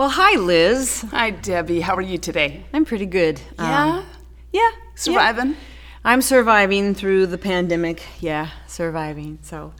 Well, 0.00 0.08
hi, 0.08 0.34
Liz. 0.38 1.04
Hi, 1.10 1.28
Debbie. 1.28 1.82
How 1.82 1.94
are 1.94 2.00
you 2.00 2.16
today? 2.16 2.64
I'm 2.72 2.86
pretty 2.86 3.04
good. 3.04 3.38
Yeah? 3.58 3.98
Um, 3.98 4.06
yeah. 4.50 4.70
Surviving? 4.94 5.50
yeah. 5.50 5.56
I'm 6.06 6.22
surviving 6.22 6.94
through 6.94 7.26
the 7.26 7.36
pandemic. 7.36 8.02
Yeah, 8.18 8.48
surviving. 8.66 9.40
So 9.42 9.74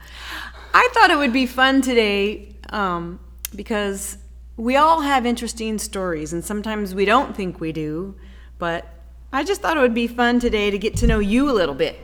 I 0.75 0.87
thought 0.93 1.09
it 1.09 1.17
would 1.17 1.33
be 1.33 1.47
fun 1.47 1.81
today 1.81 2.55
um, 2.69 3.19
because 3.55 4.19
we 4.57 4.75
all 4.75 5.01
have 5.01 5.25
interesting 5.25 5.79
stories, 5.79 6.33
and 6.33 6.45
sometimes 6.45 6.93
we 6.93 7.05
don't 7.05 7.35
think 7.35 7.59
we 7.59 7.71
do, 7.71 8.13
but 8.59 8.87
I 9.33 9.43
just 9.43 9.61
thought 9.61 9.75
it 9.75 9.79
would 9.79 9.95
be 9.95 10.05
fun 10.05 10.39
today 10.39 10.69
to 10.69 10.77
get 10.77 10.97
to 10.97 11.07
know 11.07 11.17
you 11.17 11.49
a 11.49 11.55
little 11.61 11.73
bit. 11.73 11.97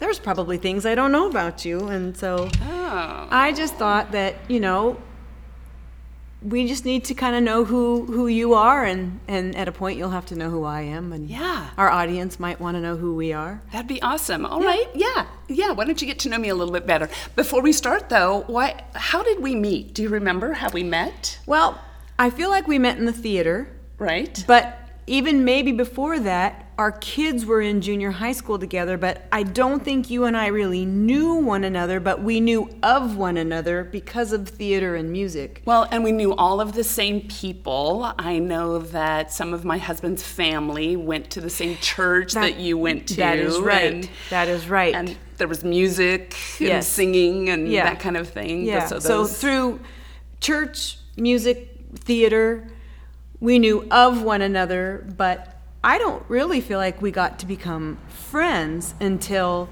There's 0.00 0.18
probably 0.18 0.58
things 0.58 0.84
I 0.84 0.96
don't 0.96 1.12
know 1.12 1.28
about 1.30 1.64
you, 1.64 1.86
and 1.86 2.16
so 2.16 2.50
Oh. 2.60 3.28
I 3.30 3.52
just 3.52 3.76
thought 3.76 4.10
that, 4.10 4.34
you 4.50 4.58
know, 4.58 5.00
we 6.44 6.66
just 6.66 6.84
need 6.84 7.04
to 7.04 7.14
kind 7.14 7.36
of 7.36 7.42
know 7.42 7.64
who 7.64 8.04
who 8.06 8.26
you 8.26 8.54
are 8.54 8.84
and 8.84 9.20
and 9.28 9.54
at 9.56 9.68
a 9.68 9.72
point 9.72 9.96
you'll 9.98 10.10
have 10.10 10.26
to 10.26 10.34
know 10.36 10.50
who 10.50 10.64
I 10.64 10.82
am 10.82 11.12
and 11.12 11.28
Yeah. 11.28 11.70
our 11.78 11.88
audience 11.90 12.40
might 12.40 12.60
want 12.60 12.76
to 12.76 12.80
know 12.80 12.96
who 12.96 13.14
we 13.14 13.32
are. 13.32 13.62
That'd 13.72 13.86
be 13.88 14.02
awesome. 14.02 14.44
All 14.44 14.60
right. 14.62 14.86
Yeah. 14.94 15.26
Yeah. 15.48 15.70
Why 15.72 15.84
don't 15.84 16.00
you 16.00 16.06
get 16.06 16.18
to 16.20 16.28
know 16.28 16.38
me 16.38 16.48
a 16.48 16.54
little 16.54 16.72
bit 16.72 16.86
better? 16.86 17.08
Before 17.36 17.62
we 17.62 17.72
start, 17.72 18.08
though, 18.08 18.44
why? 18.46 18.82
How 18.94 19.22
did 19.22 19.40
we 19.40 19.54
meet? 19.54 19.94
Do 19.94 20.02
you 20.02 20.08
remember 20.08 20.52
how 20.54 20.70
we 20.70 20.82
met? 20.82 21.38
Well, 21.46 21.80
I 22.18 22.30
feel 22.30 22.50
like 22.50 22.66
we 22.66 22.78
met 22.78 22.98
in 22.98 23.04
the 23.06 23.12
theater, 23.12 23.68
Right. 23.98 24.44
but 24.46 24.78
even 25.06 25.44
maybe 25.44 25.72
before 25.72 26.18
that, 26.20 26.71
our 26.82 26.90
kids 26.90 27.46
were 27.46 27.60
in 27.60 27.80
junior 27.80 28.10
high 28.10 28.32
school 28.32 28.58
together, 28.58 28.98
but 28.98 29.24
I 29.30 29.44
don't 29.44 29.84
think 29.84 30.10
you 30.10 30.24
and 30.24 30.36
I 30.36 30.48
really 30.48 30.84
knew 30.84 31.34
one 31.34 31.62
another, 31.62 32.00
but 32.00 32.20
we 32.24 32.40
knew 32.40 32.68
of 32.82 33.16
one 33.16 33.36
another 33.36 33.84
because 33.84 34.32
of 34.32 34.48
theater 34.48 34.96
and 34.96 35.12
music. 35.12 35.62
Well, 35.64 35.86
and 35.92 36.02
we 36.02 36.10
knew 36.10 36.34
all 36.34 36.60
of 36.60 36.72
the 36.72 36.82
same 36.82 37.20
people. 37.28 38.12
I 38.18 38.40
know 38.40 38.80
that 38.80 39.32
some 39.32 39.54
of 39.54 39.64
my 39.64 39.78
husband's 39.78 40.24
family 40.24 40.96
went 40.96 41.30
to 41.30 41.40
the 41.40 41.50
same 41.50 41.76
church 41.76 42.32
that, 42.32 42.56
you 42.56 42.76
went 42.76 43.06
to. 43.10 43.16
That 43.18 43.38
is 43.38 43.60
right. 43.60 43.92
and- 43.94 44.08
that 44.30 44.48
is 44.48 44.68
right. 44.68 44.92
And 44.92 45.16
there 45.36 45.46
was 45.46 45.62
music 45.62 46.34
and 46.58 46.68
Yes. 46.68 46.88
singing 46.88 47.48
and 47.48 47.68
Yeah. 47.70 47.84
that 47.84 48.00
kind 48.00 48.16
of 48.16 48.28
thing. 48.28 48.64
Yeah. 48.64 48.86
So, 48.86 48.98
So, 48.98 49.24
through 49.26 49.78
church, 50.40 50.98
music, 51.16 51.68
theater, 51.94 52.66
we 53.38 53.60
knew 53.60 53.86
of 53.92 54.22
one 54.24 54.42
another, 54.42 55.06
but 55.16 55.51
I 55.84 55.98
don't 55.98 56.24
really 56.28 56.60
feel 56.60 56.78
like 56.78 57.02
we 57.02 57.10
got 57.10 57.38
to 57.40 57.46
become 57.46 57.98
friends 58.08 58.94
until 59.00 59.68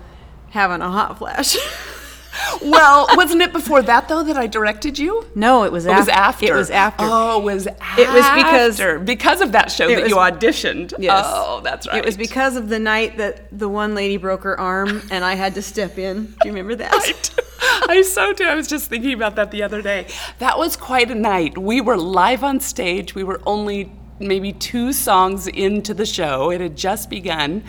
having 0.51 0.81
a 0.83 0.91
hot 0.91 1.19
flash. 1.19 1.57
well, 2.63 3.07
wasn't 3.15 3.43
it 3.43 3.53
before 3.53 3.83
that 3.83 4.09
though 4.09 4.23
that 4.25 4.37
I 4.37 4.47
directed 4.47 4.99
you? 4.99 5.27
no, 5.35 5.63
it 5.65 5.73
was 5.73 5.87
It 5.87 5.91
was 5.91 6.09
after. 6.09 6.47
It 6.47 6.55
was 6.55 6.71
after. 6.71 7.05
Oh, 7.07 7.41
it 7.41 7.45
was 7.45 7.67
after. 7.67 8.03
It 8.03 8.09
was 8.09 8.29
because- 8.31 9.05
because 9.05 9.41
of 9.41 9.53
that 9.53 9.71
show 9.71 9.89
that 9.89 10.03
was- 10.03 10.11
you 10.11 10.17
auditioned. 10.17 10.93
Yes. 10.99 11.25
Oh, 11.29 11.61
that's 11.63 11.87
right. 11.87 11.99
It 11.99 12.05
was 12.05 12.17
because 12.17 12.57
of 12.57 12.69
the 12.69 12.79
night 12.79 13.17
that 13.19 13.47
the 13.57 13.69
one 13.69 13.95
lady 13.95 14.17
broke 14.17 14.43
her 14.43 14.59
arm 14.59 15.03
and 15.11 15.25
I 15.25 15.35
had 15.35 15.55
to 15.55 15.63
step 15.63 15.99
in. 15.99 16.27
Do 16.27 16.33
you 16.49 16.51
remember 16.53 16.75
that? 16.77 16.93
Right. 17.63 17.91
I 17.91 18.03
so 18.03 18.33
do. 18.33 18.45
I 18.45 18.55
was 18.55 18.67
just 18.69 18.89
thinking 18.89 19.13
about 19.13 19.37
that 19.37 19.51
the 19.51 19.63
other 19.63 19.83
day. 19.83 20.07
That 20.39 20.59
was 20.59 20.77
quite 20.77 21.11
a 21.11 21.15
night. 21.15 21.59
We 21.59 21.81
were 21.83 21.97
live 21.99 22.43
on 22.43 22.59
stage. 22.61 23.15
We 23.15 23.23
were 23.23 23.41
only 23.45 23.93
maybe 24.21 24.53
two 24.53 24.93
songs 24.93 25.47
into 25.47 25.95
the 25.95 26.07
show. 26.07 26.51
It 26.51 26.61
had 26.61 26.77
just 26.77 27.11
begun. 27.11 27.65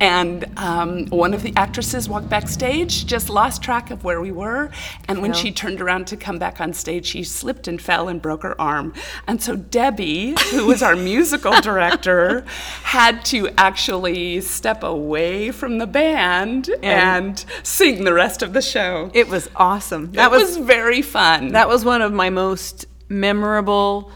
And 0.00 0.46
um, 0.58 1.06
one 1.06 1.32
of 1.32 1.42
the 1.42 1.52
actresses 1.56 2.08
walked 2.08 2.28
backstage, 2.28 3.06
just 3.06 3.30
lost 3.30 3.62
track 3.62 3.90
of 3.90 4.04
where 4.04 4.20
we 4.20 4.32
were. 4.32 4.70
And 5.08 5.22
when 5.22 5.32
Fell. 5.32 5.42
she 5.42 5.52
turned 5.52 5.80
around 5.80 6.06
to 6.08 6.16
come 6.16 6.38
back 6.38 6.60
on 6.60 6.72
stage, 6.72 7.06
she 7.06 7.22
slipped 7.22 7.68
and 7.68 7.80
fell 7.80 8.08
and 8.08 8.20
broke 8.20 8.42
her 8.42 8.60
arm. 8.60 8.92
And 9.26 9.40
so 9.40 9.56
Debbie, 9.56 10.34
who 10.50 10.66
was 10.66 10.82
our 10.82 10.96
musical 10.96 11.60
director, 11.60 12.40
had 12.82 13.24
to 13.26 13.48
actually 13.56 14.40
step 14.40 14.82
away 14.82 15.50
from 15.50 15.78
the 15.78 15.86
band 15.86 16.70
and, 16.82 17.44
sing 17.62 18.04
the 18.04 18.12
rest 18.12 18.42
of 18.42 18.52
the 18.52 18.62
show. 18.62 19.10
It 19.14 19.28
was 19.28 19.48
awesome. 19.56 20.06
That 20.12 20.14
That 20.14 20.30
was, 20.30 20.56
was 20.56 20.66
very 20.66 21.02
fun. 21.02 21.48
That 21.52 21.68
was 21.68 21.84
one 21.84 22.02
of 22.02 22.12
my 22.12 22.30
most 22.30 22.86
memorable 23.08 24.10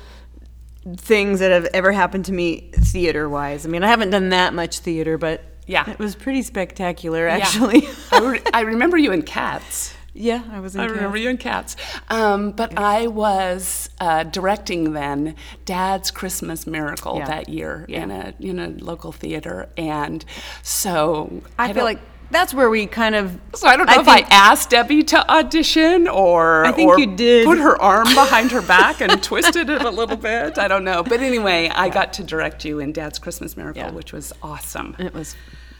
things 0.96 1.40
that 1.40 1.50
have 1.50 1.64
ever 1.74 1.92
happened 1.92 2.24
to 2.26 2.32
me 2.32 2.70
theater 2.74 3.28
wise. 3.28 3.66
I 3.66 3.68
mean, 3.68 3.82
I 3.82 3.88
haven't 3.88 4.10
done 4.10 4.28
that 4.30 4.54
much 4.54 4.78
theater, 4.80 5.18
but 5.18 5.42
Yeah. 5.66 5.88
it 5.90 5.98
was 5.98 6.14
pretty 6.14 6.42
spectacular 6.42 7.26
Yeah. 7.26 7.36
actually. 7.36 7.88
I, 8.12 8.18
re- 8.20 8.42
I 8.54 8.60
remember 8.60 8.96
you 8.96 9.10
in 9.12 9.22
Cats. 9.22 9.94
yeah, 10.14 10.42
I 10.50 10.60
was 10.60 10.74
in 10.74 10.80
cats 10.80 10.90
I 10.92 10.94
remember 10.94 11.16
you 11.18 11.28
in 11.28 11.36
Cats. 11.38 11.76
Um, 12.08 12.52
but 12.52 12.78
I 12.78 13.06
was 13.08 13.90
uh, 14.00 14.22
directing 14.22 14.92
then 14.92 15.34
Dad's 15.64 16.10
Christmas 16.10 16.66
Miracle 16.66 17.18
Yeah. 17.18 17.26
that 17.26 17.48
year 17.50 17.84
in 17.88 18.10
a 18.10 18.32
in 18.40 18.58
a 18.58 18.68
local 18.68 19.12
theater, 19.12 19.68
and 19.76 20.24
so 20.62 21.42
I, 21.58 21.66
feel 21.68 21.74
don't- 21.74 21.84
like 21.84 22.00
that's 22.30 22.52
where 22.52 22.68
we 22.68 22.86
kind 22.86 23.14
of 23.14 23.38
So 23.54 23.68
I 23.68 23.76
don't 23.76 23.86
know 23.86 24.00
if 24.00 24.06
think- 24.06 24.26
I 24.30 24.34
asked 24.34 24.70
Debbie 24.70 25.02
to 25.04 25.30
audition 25.30 26.08
or 26.08 26.64
I 26.64 26.72
think 26.72 26.90
or 26.90 26.98
you 26.98 27.14
did. 27.16 27.46
put 27.46 27.58
her 27.58 27.80
arm 27.80 28.04
behind 28.14 28.50
her 28.52 28.62
back 28.62 29.00
and 29.00 29.22
twisted 29.22 29.70
it 29.70 29.82
a 29.82 29.90
little 29.90 30.16
bit. 30.16 30.58
I 30.58 30.68
don't 30.68 30.84
know. 30.84 31.02
But 31.02 31.20
anyway, 31.20 31.70
I 31.74 31.88
got 31.88 32.12
to 32.14 32.24
direct 32.24 32.64
you 32.64 32.80
in 32.80 32.92
Dad's 32.92 33.18
Christmas 33.18 33.56
Miracle, 33.56 33.82
Yeah. 33.82 33.90
which 33.92 34.12
was 34.12 34.32
awesome. 34.42 34.96
it 34.98 35.14
was 35.14 35.36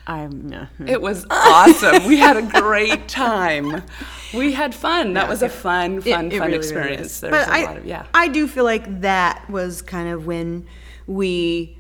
I'm 0.08 0.52
yeah. 0.52 0.66
It 0.86 1.02
was 1.02 1.26
awesome. 1.30 2.06
we 2.06 2.16
had 2.18 2.36
a 2.36 2.42
great 2.60 3.08
time. 3.26 3.82
We 4.32 4.52
had 4.52 4.72
fun. 4.72 5.14
That 5.14 5.28
was 5.28 5.42
a 5.42 5.48
fun, 5.48 6.00
fun, 6.00 6.06
it 6.06 6.12
fun 6.12 6.28
really, 6.28 6.38
really 6.40 6.54
experience. 6.56 7.06
is. 7.06 7.20
There's 7.22 7.32
but 7.32 7.48
a 7.48 7.52
I, 7.52 7.64
lot 7.64 7.76
of 7.78 7.84
yeah. 7.86 8.06
I 8.14 8.28
do 8.28 8.46
feel 8.46 8.62
like 8.62 9.00
that 9.00 9.50
was 9.50 9.82
kind 9.82 10.08
of 10.08 10.24
when 10.24 10.64
we 11.08 11.76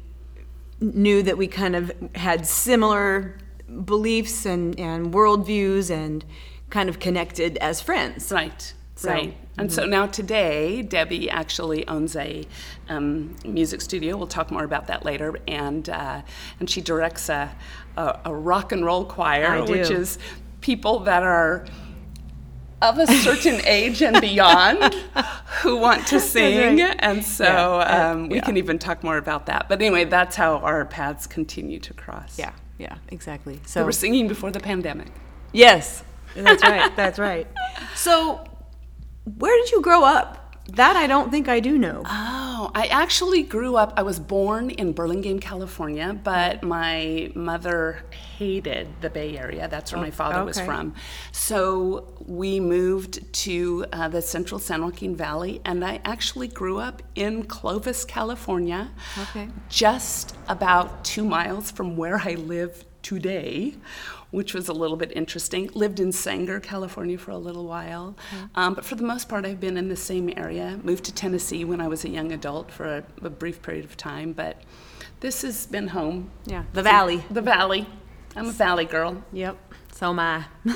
knew 0.80 1.22
that 1.22 1.38
we 1.38 1.46
kind 1.46 1.76
of 1.76 1.92
had 2.16 2.46
similar 2.48 3.38
beliefs 3.84 4.46
and, 4.46 4.78
and 4.78 5.12
worldviews 5.12 5.90
and 5.90 6.24
kind 6.70 6.88
of 6.88 6.98
connected 6.98 7.56
as 7.58 7.80
friends. 7.80 8.30
Right. 8.32 8.72
So- 8.96 9.10
right. 9.10 9.36
And 9.58 9.72
so 9.72 9.86
now 9.86 10.04
today, 10.06 10.82
Debbie 10.82 11.30
actually 11.30 11.88
owns 11.88 12.14
a 12.14 12.44
um, 12.90 13.34
music 13.42 13.80
studio. 13.80 14.14
We'll 14.18 14.26
talk 14.26 14.50
more 14.50 14.64
about 14.64 14.86
that 14.88 15.02
later. 15.02 15.38
And 15.48 15.88
uh, 15.88 16.20
and 16.60 16.68
she 16.68 16.82
directs 16.82 17.30
a, 17.30 17.56
a, 17.96 18.20
a 18.26 18.34
rock 18.34 18.72
and 18.72 18.84
roll 18.84 19.06
choir, 19.06 19.64
which 19.64 19.90
is 19.90 20.18
people 20.60 20.98
that 21.00 21.22
are 21.22 21.64
of 22.82 22.98
a 22.98 23.06
certain 23.06 23.60
age 23.64 24.02
and 24.02 24.20
beyond 24.20 24.94
who 25.62 25.78
want 25.78 26.06
to 26.08 26.20
sing. 26.20 26.76
right. 26.78 26.96
And 26.98 27.24
so 27.24 27.44
Yeah, 27.44 27.66
uh, 27.78 28.12
um, 28.12 28.28
we 28.28 28.36
yeah. 28.36 28.42
can 28.44 28.58
even 28.58 28.78
talk 28.78 29.02
more 29.02 29.16
about 29.16 29.46
that. 29.46 29.70
But 29.70 29.80
anyway, 29.80 30.04
that's 30.04 30.36
how 30.36 30.58
our 30.58 30.84
paths 30.84 31.26
continue 31.26 31.78
to 31.80 31.94
cross. 31.94 32.38
Yeah, 32.38 32.52
yeah, 32.78 32.96
exactly. 33.08 33.54
So 33.66 33.80
we 33.80 33.82
So 33.82 33.84
were 33.84 33.92
singing 33.92 34.28
before 34.28 34.50
the 34.50 34.60
pandemic. 34.60 35.08
yes, 35.52 36.02
that's 36.34 36.62
right. 36.62 36.94
That's 36.96 37.18
right. 37.18 37.46
So, 37.94 38.44
where 39.38 39.56
did 39.62 39.70
you 39.72 39.80
grow 39.82 40.04
up? 40.04 40.45
That 40.68 40.96
I 40.96 41.06
don't 41.06 41.30
think 41.30 41.48
I 41.48 41.60
do 41.60 41.78
know. 41.78 42.02
Oh, 42.04 42.70
I 42.74 42.86
actually 42.86 43.42
grew 43.44 43.76
up, 43.76 43.92
I 43.96 44.02
was 44.02 44.18
born 44.18 44.70
in 44.70 44.92
Burlingame, 44.92 45.38
California, 45.40 46.18
but 46.24 46.62
my 46.64 47.30
mother 47.34 48.04
hated 48.36 48.88
the 49.00 49.08
Bay 49.08 49.38
Area. 49.38 49.68
That's 49.68 49.92
where 49.92 50.00
my 50.00 50.10
father 50.10 50.44
was 50.44 50.56
okay. 50.58 50.66
from. 50.66 50.94
So 51.30 52.14
we 52.26 52.58
moved 52.58 53.32
to 53.44 53.86
uh, 53.92 54.08
the 54.08 54.20
central 54.20 54.58
San 54.58 54.82
Joaquin 54.82 55.14
Valley, 55.14 55.60
and 55.64 55.84
I 55.84 56.00
actually 56.04 56.48
grew 56.48 56.78
up 56.78 57.02
in 57.14 57.44
Clovis, 57.44 58.04
California, 58.04 58.90
Okay. 59.18 59.48
just 59.68 60.36
about 60.48 61.04
two 61.04 61.24
miles 61.24 61.70
from 61.70 61.96
where 61.96 62.18
I 62.18 62.34
live 62.34 62.84
today. 63.06 63.74
Which 64.32 64.52
was 64.52 64.68
a 64.68 64.72
little 64.72 64.96
bit 64.96 65.12
interesting. 65.14 65.70
Lived 65.74 66.00
in 66.00 66.10
Sanger, 66.10 66.58
California 66.58 67.16
for 67.16 67.30
a 67.30 67.38
little 67.38 67.64
while. 67.64 68.16
Um, 68.56 68.74
but 68.74 68.84
for 68.84 68.96
the 68.96 69.04
most 69.04 69.28
part, 69.28 69.46
I've 69.46 69.60
been 69.60 69.76
in 69.76 69.88
the 69.88 69.96
same 69.96 70.32
area. 70.36 70.80
Moved 70.82 71.04
to 71.04 71.14
Tennessee 71.14 71.64
when 71.64 71.80
I 71.80 71.86
was 71.86 72.04
a 72.04 72.08
young 72.08 72.32
adult 72.32 72.72
for 72.72 72.84
a, 72.84 73.04
a 73.22 73.30
brief 73.30 73.62
period 73.62 73.84
of 73.84 73.96
time. 73.96 74.32
But 74.32 74.60
this 75.20 75.42
has 75.42 75.66
been 75.66 75.88
home. 75.88 76.30
Yeah, 76.44 76.64
the 76.72 76.82
valley. 76.82 77.24
The 77.30 77.40
Valley. 77.40 77.86
I'm 78.34 78.48
a 78.48 78.52
Valley 78.52 78.84
girl. 78.84 79.22
Yep. 79.32 79.56
So 79.92 80.10
am 80.10 80.18
I. 80.18 80.44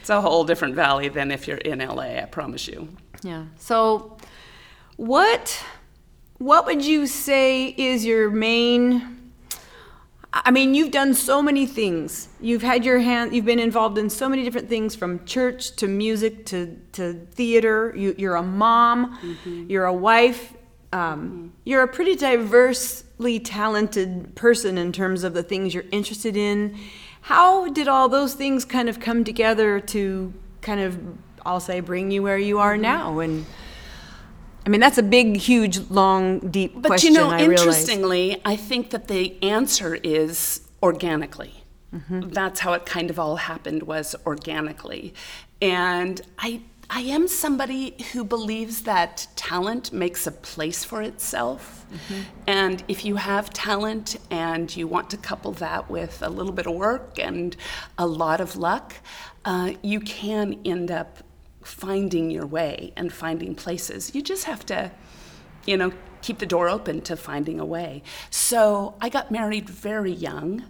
it's 0.00 0.08
a 0.08 0.20
whole 0.20 0.44
different 0.44 0.76
valley 0.76 1.08
than 1.08 1.32
if 1.32 1.48
you're 1.48 1.58
in 1.58 1.80
LA, 1.80 2.20
I 2.22 2.26
promise 2.30 2.68
you. 2.68 2.88
Yeah. 3.22 3.46
So, 3.58 4.16
what 4.96 5.62
what 6.38 6.64
would 6.66 6.84
you 6.84 7.06
say 7.06 7.74
is 7.76 8.04
your 8.04 8.30
main? 8.30 9.19
I 10.32 10.52
mean, 10.52 10.74
you've 10.74 10.92
done 10.92 11.14
so 11.14 11.42
many 11.42 11.66
things. 11.66 12.28
You've 12.40 12.62
had 12.62 12.84
your 12.84 13.00
hand. 13.00 13.34
You've 13.34 13.44
been 13.44 13.58
involved 13.58 13.98
in 13.98 14.08
so 14.08 14.28
many 14.28 14.44
different 14.44 14.68
things, 14.68 14.94
from 14.94 15.24
church 15.24 15.74
to 15.76 15.88
music 15.88 16.46
to 16.46 16.78
to 16.92 17.14
theater. 17.32 17.92
You, 17.96 18.14
you're 18.16 18.36
a 18.36 18.42
mom. 18.42 19.18
Mm-hmm. 19.18 19.70
You're 19.70 19.86
a 19.86 19.92
wife. 19.92 20.54
Um, 20.92 21.00
mm-hmm. 21.00 21.48
You're 21.64 21.82
a 21.82 21.88
pretty 21.88 22.14
diversely 22.14 23.40
talented 23.40 24.36
person 24.36 24.78
in 24.78 24.92
terms 24.92 25.24
of 25.24 25.34
the 25.34 25.42
things 25.42 25.74
you're 25.74 25.84
interested 25.90 26.36
in. 26.36 26.78
How 27.22 27.68
did 27.68 27.88
all 27.88 28.08
those 28.08 28.34
things 28.34 28.64
kind 28.64 28.88
of 28.88 29.00
come 29.00 29.24
together 29.24 29.80
to 29.80 30.32
kind 30.62 30.80
of, 30.80 30.98
I'll 31.44 31.60
say, 31.60 31.80
bring 31.80 32.10
you 32.10 32.22
where 32.22 32.38
you 32.38 32.58
are 32.60 32.74
mm-hmm. 32.74 32.82
now? 32.82 33.18
And 33.18 33.46
I 34.66 34.68
mean, 34.68 34.80
that's 34.80 34.98
a 34.98 35.02
big, 35.02 35.36
huge, 35.36 35.78
long, 35.90 36.38
deep 36.50 36.74
But 36.74 36.88
question. 36.88 37.14
you 37.14 37.18
know, 37.18 37.30
I 37.30 37.44
realize. 37.44 37.60
interestingly, 37.60 38.40
I 38.44 38.56
think 38.56 38.90
that 38.90 39.08
the 39.08 39.42
answer 39.42 39.94
is 39.94 40.68
organically. 40.82 41.64
Mm-hmm. 41.94 42.30
That's 42.30 42.60
how 42.60 42.74
it 42.74 42.86
kind 42.86 43.10
of 43.10 43.18
all 43.18 43.36
happened 43.36 43.82
was 43.84 44.14
organically. 44.26 45.14
And 45.60 46.20
I 46.38 46.62
I 46.92 47.02
am 47.02 47.28
somebody 47.28 47.94
who 48.12 48.24
believes 48.24 48.82
that 48.82 49.28
talent 49.36 49.92
makes 49.92 50.26
a 50.26 50.32
place 50.32 50.84
for 50.84 51.02
itself. 51.02 51.86
Mm-hmm. 51.92 52.22
And 52.48 52.82
if 52.88 53.04
you 53.04 53.14
have 53.14 53.50
talent 53.50 54.16
and 54.32 54.74
you 54.76 54.88
want 54.88 55.08
to 55.10 55.16
couple 55.16 55.52
that 55.52 55.88
with 55.88 56.20
a 56.20 56.28
little 56.28 56.52
bit 56.52 56.66
of 56.66 56.74
work 56.74 57.16
and 57.20 57.56
a 57.96 58.06
lot 58.06 58.40
of 58.40 58.56
luck, 58.56 58.96
uh, 59.44 59.74
you 59.82 60.00
can 60.00 60.58
end 60.64 60.90
up 60.90 61.18
finding 61.62 62.30
your 62.30 62.46
way 62.46 62.92
and 62.96 63.12
finding 63.12 63.54
places. 63.54 64.14
You 64.14 64.22
just 64.22 64.44
have 64.44 64.64
to 64.66 64.90
you 65.66 65.76
know, 65.76 65.92
keep 66.22 66.38
the 66.38 66.46
door 66.46 66.68
open 66.68 67.00
to 67.02 67.16
finding 67.16 67.60
a 67.60 67.64
way. 67.64 68.02
So 68.30 68.94
I 69.00 69.08
got 69.08 69.30
married 69.30 69.68
very 69.68 70.12
young. 70.12 70.64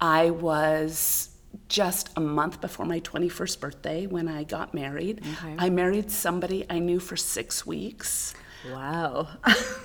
I 0.00 0.30
was 0.30 1.30
just 1.68 2.10
a 2.16 2.20
month 2.20 2.60
before 2.60 2.86
my 2.86 3.00
21st 3.00 3.60
birthday 3.60 4.06
when 4.06 4.28
I 4.28 4.44
got 4.44 4.74
married. 4.74 5.20
Okay. 5.20 5.54
I 5.58 5.70
married 5.70 6.10
somebody 6.10 6.66
I 6.68 6.78
knew 6.78 7.00
for 7.00 7.16
six 7.16 7.66
weeks. 7.66 8.34
Wow. 8.70 9.28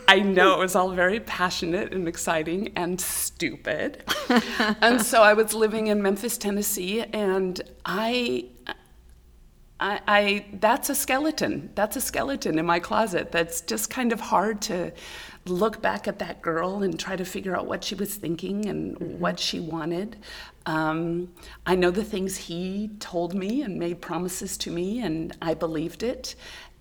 I 0.08 0.20
know 0.20 0.56
it 0.56 0.60
was 0.60 0.76
all 0.76 0.92
very 0.92 1.20
passionate 1.20 1.94
and 1.94 2.08
exciting 2.08 2.74
and 2.76 3.00
stupid. 3.00 4.04
and 4.82 5.02
so 5.02 5.22
I 5.22 5.34
was 5.34 5.54
living 5.54 5.88
in 5.88 6.02
Memphis, 6.02 6.38
Tennessee, 6.38 7.02
and 7.02 7.62
I, 7.86 8.46
I, 9.82 10.00
I, 10.08 10.46
that's 10.54 10.90
a 10.92 10.96
skeleton. 10.96 11.72
That's 11.74 11.96
a 11.96 12.02
skeleton 12.02 12.60
in 12.60 12.66
my 12.68 12.80
closet. 12.80 13.32
That's 13.32 13.62
just 13.62 13.90
kind 13.90 14.14
of 14.14 14.20
hard 14.20 14.62
to 14.64 14.94
look 15.48 15.82
back 15.82 16.08
at 16.08 16.20
that 16.20 16.44
girl 16.44 16.84
and 16.84 17.00
try 17.00 17.16
to 17.16 17.26
figure 17.26 17.58
out 17.58 17.66
what 17.66 17.84
she 17.84 17.96
was 17.96 18.14
thinking 18.16 18.68
and 18.68 19.20
what 19.20 19.40
she 19.40 19.60
wanted. 19.60 20.18
Um, 20.68 21.34
I 21.66 21.76
know 21.76 21.90
the 21.90 22.04
things 22.04 22.38
he 22.38 22.92
told 23.00 23.34
me 23.34 23.64
and 23.64 23.80
made 23.80 24.02
promises 24.02 24.56
to 24.60 24.72
me, 24.72 25.02
and 25.02 25.36
I 25.42 25.56
believed 25.56 26.04
it. 26.04 26.36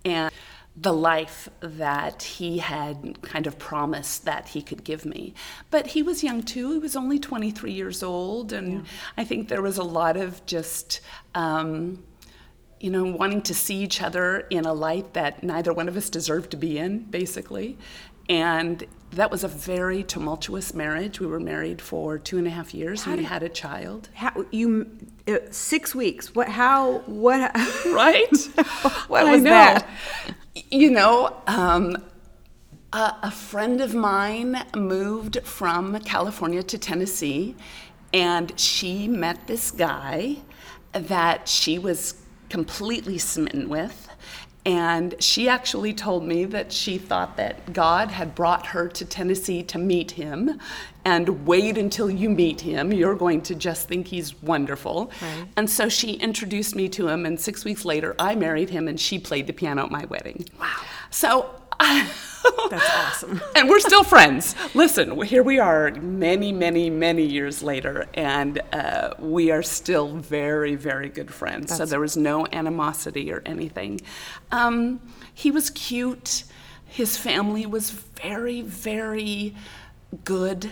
And 0.05 0.31
the 0.77 0.93
life 0.93 1.49
that 1.61 2.23
he 2.23 2.59
had 2.59 3.21
kind 3.23 3.47
of 3.47 3.59
promised 3.59 4.27
that 4.27 4.49
he 4.49 4.61
could 4.61 4.85
give 4.85 5.07
me. 5.07 5.35
But 5.71 5.89
he 5.89 6.03
was 6.03 6.23
young 6.23 6.43
too. 6.43 6.73
He 6.73 6.79
was 6.79 6.97
only 6.97 7.19
23 7.19 7.73
years 7.73 8.03
old, 8.03 8.53
and 8.53 8.87
I 9.17 9.25
think 9.25 9.49
there 9.49 9.63
was 9.63 9.79
a 9.79 9.83
lot 9.83 10.19
of 10.19 10.45
just. 10.45 11.01
Um, 11.35 12.03
you 12.81 12.91
know, 12.91 13.05
wanting 13.05 13.43
to 13.43 13.55
see 13.55 13.77
each 13.77 14.03
other 14.03 14.41
in 14.51 14.65
a 14.65 14.73
light 14.73 15.13
that 15.13 15.43
neither 15.43 15.73
one 15.73 15.87
of 15.87 15.97
us 15.97 16.09
deserved 16.09 16.51
to 16.51 16.57
be 16.57 16.79
in, 16.79 17.01
basically. 17.05 17.77
And 18.29 18.85
that 19.13 19.31
was 19.31 19.45
a 19.45 19.49
very 19.49 20.03
tumultuous 20.03 20.73
marriage. 20.73 21.21
We 21.21 21.27
were 21.27 21.41
married 21.41 21.83
for 21.83 22.17
two 22.17 22.39
and 22.39 22.47
a 22.47 22.51
half 22.51 22.73
years 22.73 23.05
and 23.07 23.19
we 23.19 23.25
had 23.25 23.43
a 23.43 23.49
child. 23.49 24.09
How 24.15 24.45
you 24.51 24.89
uh, 25.27 25.39
six 25.51 25.95
weeks? 25.95 26.35
What? 26.35 26.49
How? 26.49 26.99
What? 27.07 27.51
Right? 27.87 28.37
What 29.09 29.27
was 29.27 29.43
that? 29.43 29.89
You 30.71 30.91
know, 30.91 31.37
um, 31.49 31.97
a, 32.93 33.17
a 33.25 33.31
friend 33.31 33.81
of 33.81 33.95
mine 33.95 34.65
moved 34.77 35.41
from 35.43 35.99
California 36.01 36.63
to 36.63 36.79
Tennessee, 36.79 37.57
and 38.13 38.59
she 38.59 39.09
met 39.09 39.47
this 39.49 39.73
guy 39.73 40.37
that 40.93 41.49
she 41.49 41.79
was 41.79 42.15
completely 42.51 43.17
smitten 43.17 43.69
with. 43.69 44.09
And 44.67 45.15
she 45.23 45.49
actually 45.49 45.95
told 45.95 46.23
me 46.23 46.45
that 46.45 46.71
she 46.71 46.99
thought 46.99 47.39
that 47.39 47.73
God 47.73 48.11
had 48.11 48.35
brought 48.35 48.67
her 48.67 48.89
to 48.89 49.05
Tennessee 49.07 49.63
to 49.63 49.79
meet 49.79 50.11
him. 50.11 50.61
And 51.07 51.47
wait 51.47 51.79
until 51.79 52.11
you 52.11 52.29
meet 52.29 52.61
him. 52.61 52.93
You're 52.93 53.15
going 53.15 53.41
to 53.43 53.55
just 53.55 53.89
think 53.89 54.07
he's 54.09 54.35
wonderful. 54.43 55.11
Right. 55.23 55.47
And 55.57 55.71
so 55.71 55.89
she 55.89 56.13
introduced 56.13 56.77
me 56.77 56.91
to 56.91 57.09
him. 57.09 57.25
And 57.25 57.41
six 57.41 57.65
weeks 57.65 57.87
later, 57.87 58.15
I 58.19 58.35
married 58.35 58.69
him 58.69 58.87
and 58.87 59.01
she 59.01 59.19
played 59.19 59.47
the 59.47 59.55
piano 59.55 59.85
at 59.85 59.91
my 59.91 60.05
wedding. 60.05 60.45
Wow. 60.61 60.69
So. 61.11 61.60
That's 62.71 62.91
awesome. 62.97 63.41
and 63.57 63.69
we're 63.69 63.81
still 63.81 64.05
friends. 64.05 64.55
Listen, 64.75 65.21
here 65.23 65.43
we 65.43 65.59
are 65.59 65.91
many, 65.93 66.53
many, 66.53 66.89
many 66.89 67.25
years 67.25 67.63
later, 67.63 68.07
and 68.15 68.61
uh, 68.73 69.15
we 69.19 69.51
are 69.51 69.63
still 69.63 70.17
very, 70.17 70.75
very 70.75 71.09
good 71.09 71.33
friends. 71.33 71.77
so 71.77 71.85
there 71.85 72.01
was 72.01 72.17
no 72.17 72.47
animosity 72.53 73.33
or 73.33 73.43
anything. 73.45 74.01
Um, 74.53 75.01
he 75.35 75.51
was 75.51 75.71
cute. 75.71 76.45
His 76.87 77.17
family 77.17 77.67
was 77.67 77.91
very, 77.91 78.63
very 78.63 79.55
good. 80.25 80.71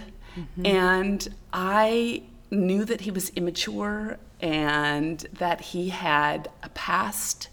And 0.65 1.27
I 1.53 2.23
knew 2.51 2.85
that 2.85 3.01
he 3.03 3.11
was 3.11 3.31
immature 3.31 4.19
and 4.41 5.21
that 5.33 5.61
he 5.61 5.89
had 5.89 6.49
a 6.63 6.69
past 6.71 7.49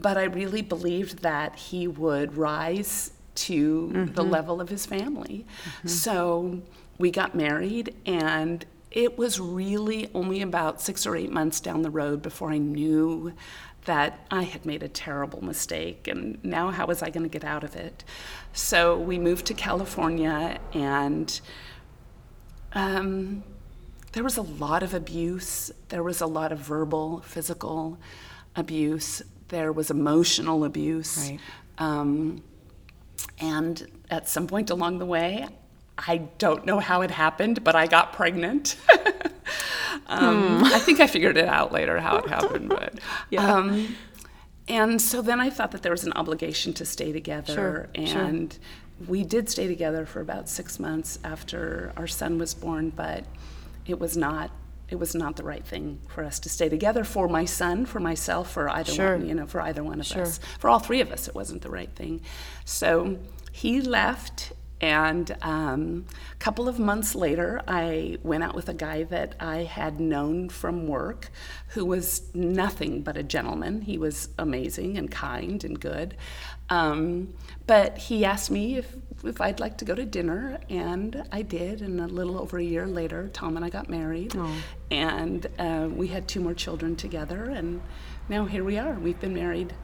but 0.00 0.16
I 0.16 0.24
really 0.24 0.62
believed 0.62 1.22
that 1.22 1.56
he 1.56 1.86
would 1.88 2.36
rise 2.36 3.12
to 3.34 4.10
the 4.14 4.22
level 4.24 4.60
of 4.60 4.68
his 4.68 4.84
family. 4.86 5.46
So 5.84 6.60
we 6.98 7.10
got 7.10 7.34
married, 7.34 7.94
and 8.06 8.64
it 8.90 9.16
was 9.16 9.38
really 9.38 10.10
only 10.14 10.42
about 10.42 10.80
six 10.80 11.06
or 11.06 11.14
eight 11.14 11.30
months 11.30 11.60
down 11.60 11.82
the 11.82 11.90
road 11.90 12.20
before 12.22 12.50
I 12.50 12.58
knew 12.58 13.32
that 13.84 14.26
I 14.30 14.42
had 14.42 14.66
made 14.66 14.82
a 14.82 14.88
terrible 14.88 15.42
mistake, 15.42 16.08
and 16.08 16.42
now 16.44 16.70
how 16.70 16.86
was 16.86 17.02
I 17.02 17.10
going 17.10 17.22
to 17.22 17.28
get 17.28 17.44
out 17.44 17.64
of 17.64 17.76
it? 17.76 18.04
So 18.52 18.98
we 18.98 19.18
moved 19.18 19.46
to 19.46 19.54
California, 19.54 20.58
and 20.74 21.40
um, 22.72 23.44
there 24.12 24.24
was 24.24 24.36
a 24.36 24.42
lot 24.42 24.82
of 24.82 24.94
abuse. 24.94 25.70
There 25.88 26.02
was 26.02 26.20
a 26.20 26.26
lot 26.26 26.50
of 26.52 26.58
verbal, 26.58 27.20
physical 27.20 27.98
abuse. 28.56 29.22
There 29.48 29.72
was 29.72 29.90
emotional 29.90 30.64
abuse. 30.64 31.30
Right. 31.30 31.40
Um, 31.78 32.42
and 33.40 33.86
at 34.10 34.28
some 34.28 34.46
point 34.46 34.70
along 34.70 34.98
the 34.98 35.06
way, 35.06 35.46
I 35.96 36.18
don't 36.38 36.64
know 36.64 36.78
how 36.78 37.00
it 37.02 37.10
happened, 37.10 37.64
but 37.64 37.74
I 37.74 37.86
got 37.86 38.12
pregnant. 38.12 38.76
um, 40.06 40.64
I 40.64 40.78
think 40.78 41.00
I 41.00 41.06
figured 41.06 41.36
it 41.36 41.48
out 41.48 41.72
later 41.72 41.98
how 41.98 42.18
it 42.18 42.28
happened, 42.28 42.68
but 42.68 42.98
Yeah. 43.30 43.54
um, 43.56 43.96
and 44.68 45.00
so 45.00 45.22
then 45.22 45.40
I 45.40 45.50
thought 45.50 45.70
that 45.72 45.82
there 45.82 45.92
was 45.92 46.04
an 46.04 46.12
obligation 46.12 46.72
to 46.74 46.84
stay 46.84 47.10
together, 47.12 47.88
Sure, 47.94 48.06
sure. 48.06 48.22
and 48.22 48.56
we 49.06 49.24
did 49.24 49.48
stay 49.48 49.66
together 49.66 50.04
for 50.06 50.20
about 50.20 50.48
six 50.48 50.78
months 50.78 51.18
after 51.24 51.92
our 51.96 52.06
son 52.06 52.38
was 52.38 52.54
born, 52.54 52.90
but 52.90 53.24
it 53.86 53.98
was 53.98 54.16
not. 54.16 54.50
It 54.90 54.98
was 54.98 55.14
not 55.14 55.36
the 55.36 55.42
right 55.42 55.64
thing 55.64 56.00
for 56.08 56.24
us 56.24 56.38
to 56.40 56.48
stay 56.48 56.68
together 56.68 57.04
for 57.04 57.28
my 57.28 57.44
son, 57.44 57.84
for 57.86 58.00
myself, 58.00 58.50
for 58.50 58.68
either 58.70 58.92
Sure. 58.92 59.16
one, 59.18 59.28
you 59.28 59.34
know, 59.34 59.46
for 59.46 59.60
either 59.60 59.84
one 59.84 60.00
of 60.00 60.06
Sure. 60.06 60.22
us. 60.22 60.40
For 60.58 60.70
all 60.70 60.78
three 60.78 61.00
of 61.00 61.12
us, 61.12 61.28
it 61.28 61.34
wasn't 61.34 61.62
the 61.62 61.70
right 61.70 61.90
thing. 61.94 62.20
So 62.64 63.18
he 63.52 63.80
left, 63.82 64.52
and 64.80 65.36
um, 65.42 66.06
a 66.32 66.36
couple 66.36 66.68
of 66.68 66.78
months 66.78 67.14
later, 67.14 67.60
I 67.68 68.16
went 68.22 68.44
out 68.44 68.54
with 68.54 68.68
a 68.68 68.74
guy 68.74 69.02
that 69.04 69.34
I 69.40 69.64
had 69.64 70.00
known 70.00 70.48
from 70.48 70.86
work 70.86 71.30
who 71.68 71.84
was 71.84 72.22
nothing 72.34 73.02
but 73.02 73.16
a 73.16 73.22
gentleman. 73.22 73.82
He 73.82 73.98
was 73.98 74.28
amazing 74.38 74.96
and 74.96 75.10
kind 75.10 75.64
and 75.64 75.78
good. 75.78 76.16
Um, 76.70 77.34
but 77.66 77.98
he 77.98 78.24
asked 78.24 78.50
me 78.50 78.76
if, 78.76 78.94
if 79.24 79.40
I'd 79.40 79.60
like 79.60 79.78
to 79.78 79.84
go 79.84 79.94
to 79.94 80.04
dinner, 80.04 80.58
and 80.70 81.24
I 81.32 81.42
did. 81.42 81.82
And 81.82 82.00
a 82.00 82.06
little 82.06 82.38
over 82.38 82.58
a 82.58 82.62
year 82.62 82.86
later, 82.86 83.28
Tom 83.32 83.56
and 83.56 83.64
I 83.64 83.68
got 83.68 83.88
married, 83.88 84.34
and 84.90 85.46
uh, 85.58 85.88
we 85.92 86.08
had 86.08 86.28
two 86.28 86.40
more 86.40 86.54
children 86.54 86.96
together. 86.96 87.44
And 87.44 87.80
now 88.28 88.44
here 88.46 88.64
we 88.64 88.78
are. 88.78 88.94
We've 88.94 89.18
been 89.20 89.34
married 89.34 89.74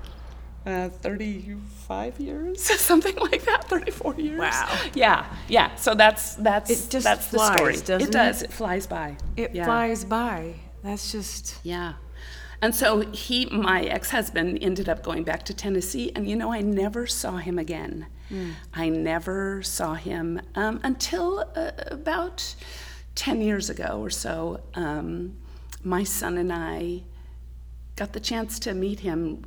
uh, 0.67 0.89
35 0.89 2.21
years, 2.21 2.63
something 2.81 3.17
like 3.17 3.43
that, 3.45 3.65
34 3.69 4.15
years. 4.17 4.39
Wow. 4.41 4.79
Yeah, 4.95 5.27
yeah. 5.49 5.75
So 5.77 5.95
that's 5.95 6.37
that's 6.37 6.71
It 6.71 6.91
just 6.91 7.05
that's 7.05 7.27
flies, 7.27 7.51
the 7.51 7.57
story. 7.57 7.73
doesn't 7.75 8.09
it 8.09 8.13
does. 8.13 8.43
it? 8.43 8.51
It 8.51 8.53
flies 8.53 8.87
by. 8.87 9.17
It 9.37 9.55
yeah. 9.55 9.65
flies 9.65 10.05
by. 10.05 10.55
That's 10.83 11.13
just 11.13 11.59
Yeah. 11.63 11.95
And 12.65 12.75
so 12.75 13.01
he, 13.13 13.47
my 13.47 13.83
ex-husband, 13.97 14.59
ended 14.63 14.89
up 14.89 15.03
going 15.03 15.23
back 15.31 15.43
to 15.45 15.55
Tennessee, 15.55 16.11
and 16.15 16.23
you 16.31 16.35
know, 16.41 16.51
I 16.59 16.61
never 16.63 17.07
saw 17.07 17.37
him 17.37 17.59
again. 17.59 18.07
I 18.73 18.89
never 18.89 19.63
saw 19.63 19.95
him 19.95 20.41
um, 20.57 20.81
until 20.83 21.27
uh, 21.55 21.71
about 22.01 22.55
ten 23.15 23.41
years 23.49 23.67
ago 23.75 23.91
or 24.01 24.11
so. 24.11 24.61
Um, 24.75 25.37
my 25.85 26.05
son 26.05 26.39
and 26.39 26.53
I 26.53 27.03
got 27.97 28.13
the 28.13 28.21
chance 28.21 28.59
to 28.61 28.75
meet 28.75 29.01
him. 29.01 29.45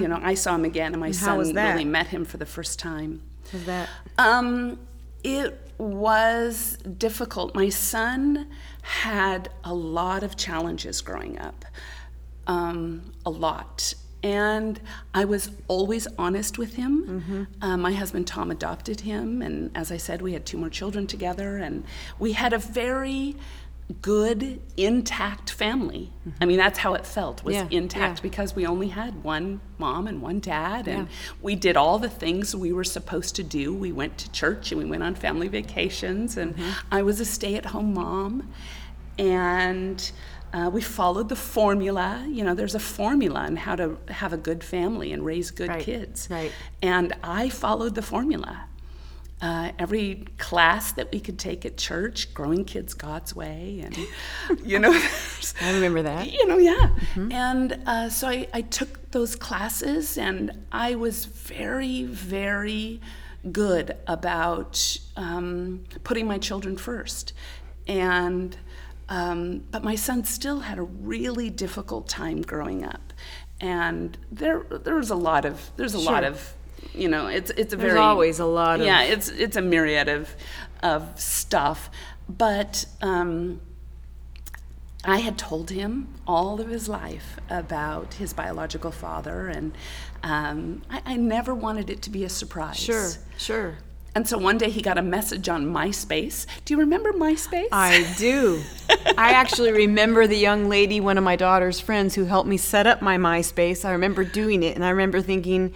You 0.00 0.08
know, 0.08 0.20
I 0.22 0.34
saw 0.34 0.54
him 0.56 0.64
again, 0.64 0.92
and 0.92 1.00
my 1.00 1.10
Mm-hmm. 1.10 1.36
was 1.38 1.48
son 1.48 1.56
really 1.72 1.84
met 1.98 2.08
him 2.08 2.24
for 2.26 2.36
the 2.36 2.46
first 2.56 2.78
time. 2.78 3.22
Was 3.52 3.64
that 3.64 3.88
Um, 4.18 4.78
it 5.22 5.50
was 5.78 6.76
difficult. 6.98 7.54
My 7.54 7.70
son 7.70 8.48
had 8.82 9.48
a 9.62 9.72
lot 9.72 10.22
of 10.22 10.36
challenges 10.36 11.00
growing 11.00 11.38
up, 11.38 11.64
um, 12.46 13.12
a 13.24 13.30
lot. 13.30 13.94
And 14.22 14.80
I 15.12 15.26
was 15.26 15.50
always 15.68 16.06
honest 16.18 16.56
with 16.56 16.76
him. 16.76 17.46
Uh, 17.60 17.76
my 17.76 17.92
husband 17.92 18.26
Tom 18.26 18.50
adopted 18.50 19.00
him, 19.02 19.42
and 19.42 19.70
as 19.74 19.92
I 19.92 19.98
said, 19.98 20.22
we 20.22 20.32
had 20.32 20.46
two 20.46 20.56
more 20.56 20.70
children 20.70 21.06
together, 21.06 21.58
and 21.58 21.84
we 22.18 22.32
had 22.32 22.54
a 22.54 22.58
very 22.58 23.36
good, 24.00 24.62
intact 24.78 25.50
family. 25.50 26.10
I 26.40 26.46
mean, 26.46 26.56
that's 26.56 26.78
how 26.78 26.94
it 26.94 27.04
felt 27.04 27.44
was 27.44 27.54
Yeah, 27.54 27.68
intact 27.70 28.20
yeah. 28.20 28.22
because 28.22 28.56
we 28.56 28.64
only 28.66 28.88
had 28.88 29.22
one 29.22 29.60
mom 29.76 30.06
and 30.06 30.22
one 30.22 30.40
dad, 30.40 30.88
and 30.88 31.08
we 31.42 31.54
did 31.54 31.76
all 31.76 31.98
the 31.98 32.08
things 32.08 32.56
we 32.56 32.72
were 32.72 32.82
supposed 32.84 33.36
to 33.36 33.42
do. 33.42 33.74
We 33.74 33.92
went 33.92 34.16
to 34.18 34.32
church 34.32 34.72
and 34.72 34.80
we 34.82 34.88
went 34.88 35.02
on 35.02 35.14
family 35.14 35.48
vacations, 35.48 36.38
and 36.38 36.56
Mm-hmm. 36.56 36.70
I 36.92 37.02
was 37.02 37.20
a 37.20 37.26
stay 37.26 37.56
at 37.56 37.66
home 37.66 37.92
mom. 37.92 38.50
And 39.18 40.10
uh, 40.54 40.70
we 40.70 40.80
followed 40.80 41.28
the 41.28 41.36
formula. 41.36 42.24
You 42.30 42.44
know, 42.44 42.54
there's 42.54 42.76
a 42.76 42.80
formula 42.80 43.40
on 43.40 43.56
how 43.56 43.74
to 43.74 43.98
have 44.08 44.32
a 44.32 44.36
good 44.36 44.62
family 44.62 45.12
and 45.12 45.24
raise 45.24 45.50
good 45.50 45.68
Right, 45.68 45.82
kids. 45.82 46.28
right. 46.30 46.52
And 46.80 47.12
I 47.24 47.48
followed 47.48 47.96
the 47.96 48.02
formula. 48.02 48.66
Uh, 49.42 49.72
every 49.80 50.24
class 50.38 50.92
that 50.92 51.10
we 51.12 51.18
could 51.18 51.38
take 51.40 51.66
at 51.66 51.76
church, 51.76 52.32
growing 52.32 52.64
kids 52.64 52.94
God's 52.94 53.34
way, 53.34 53.82
and 53.84 53.98
you 54.64 54.78
know, 54.78 54.92
I 55.60 55.72
remember 55.72 56.02
that. 56.02 56.32
you 56.32 56.46
know, 56.46 56.56
yeah. 56.56 56.72
Mm-hmm. 57.14 57.32
And 57.32 57.78
uh, 57.84 58.08
so 58.08 58.28
I, 58.28 58.46
I 58.54 58.60
took 58.62 59.10
those 59.10 59.34
classes, 59.34 60.16
and 60.16 60.64
I 60.70 60.94
was 60.94 61.24
very, 61.24 62.04
very 62.04 63.00
good 63.50 63.96
about 64.06 64.98
um, 65.16 65.84
putting 66.04 66.26
my 66.28 66.38
children 66.38 66.76
first. 66.76 67.32
And 67.86 68.56
um, 69.08 69.64
but 69.70 69.82
my 69.84 69.94
son 69.94 70.24
still 70.24 70.60
had 70.60 70.78
a 70.78 70.82
really 70.82 71.50
difficult 71.50 72.08
time 72.08 72.42
growing 72.42 72.84
up, 72.84 73.12
and 73.60 74.16
there 74.32 74.64
there 74.84 74.96
was 74.96 75.10
a 75.10 75.16
lot 75.16 75.44
of 75.44 75.70
there's 75.76 75.94
a 75.94 75.98
lot 75.98 76.24
of 76.24 76.54
you 76.94 77.08
know 77.08 77.26
it's 77.28 77.50
it's 77.52 77.72
a 77.72 77.76
There's 77.76 77.92
very 77.92 77.98
always 78.04 78.38
a 78.38 78.46
lot 78.46 78.80
of- 78.80 78.86
yeah 78.86 79.02
it's 79.02 79.28
it's 79.28 79.56
a 79.56 79.62
myriad 79.62 80.08
of 80.08 80.34
of 80.82 81.18
stuff, 81.20 81.90
but. 82.28 82.86
Um, 83.02 83.60
I 85.06 85.18
had 85.18 85.36
told 85.36 85.68
him 85.68 86.08
all 86.26 86.62
of 86.62 86.68
his 86.68 86.88
life 86.88 87.36
about 87.50 88.14
his 88.14 88.32
biological 88.32 88.90
father, 88.90 89.48
and 89.48 89.76
um, 90.22 90.80
I, 90.88 91.02
I 91.04 91.16
never 91.16 91.54
wanted 91.54 91.90
it 91.90 92.00
to 92.02 92.10
be 92.10 92.24
a 92.24 92.30
surprise. 92.30 92.78
Sure, 92.78 93.10
sure. 93.36 93.76
And 94.16 94.28
so 94.28 94.38
one 94.38 94.58
day 94.58 94.70
he 94.70 94.80
got 94.80 94.96
a 94.96 95.02
message 95.02 95.48
on 95.48 95.66
MySpace. 95.66 96.46
Do 96.64 96.72
you 96.74 96.78
remember 96.78 97.12
MySpace? 97.12 97.66
I 97.72 98.14
do. 98.16 98.62
I 99.18 99.32
actually 99.32 99.72
remember 99.72 100.26
the 100.28 100.36
young 100.36 100.68
lady, 100.68 101.00
one 101.00 101.18
of 101.18 101.24
my 101.24 101.34
daughter's 101.34 101.80
friends, 101.80 102.14
who 102.14 102.24
helped 102.24 102.48
me 102.48 102.56
set 102.56 102.86
up 102.86 103.02
my 103.02 103.16
MySpace. 103.18 103.84
I 103.84 103.90
remember 103.92 104.22
doing 104.22 104.62
it, 104.62 104.76
and 104.76 104.84
I 104.84 104.90
remember 104.90 105.20
thinking 105.20 105.74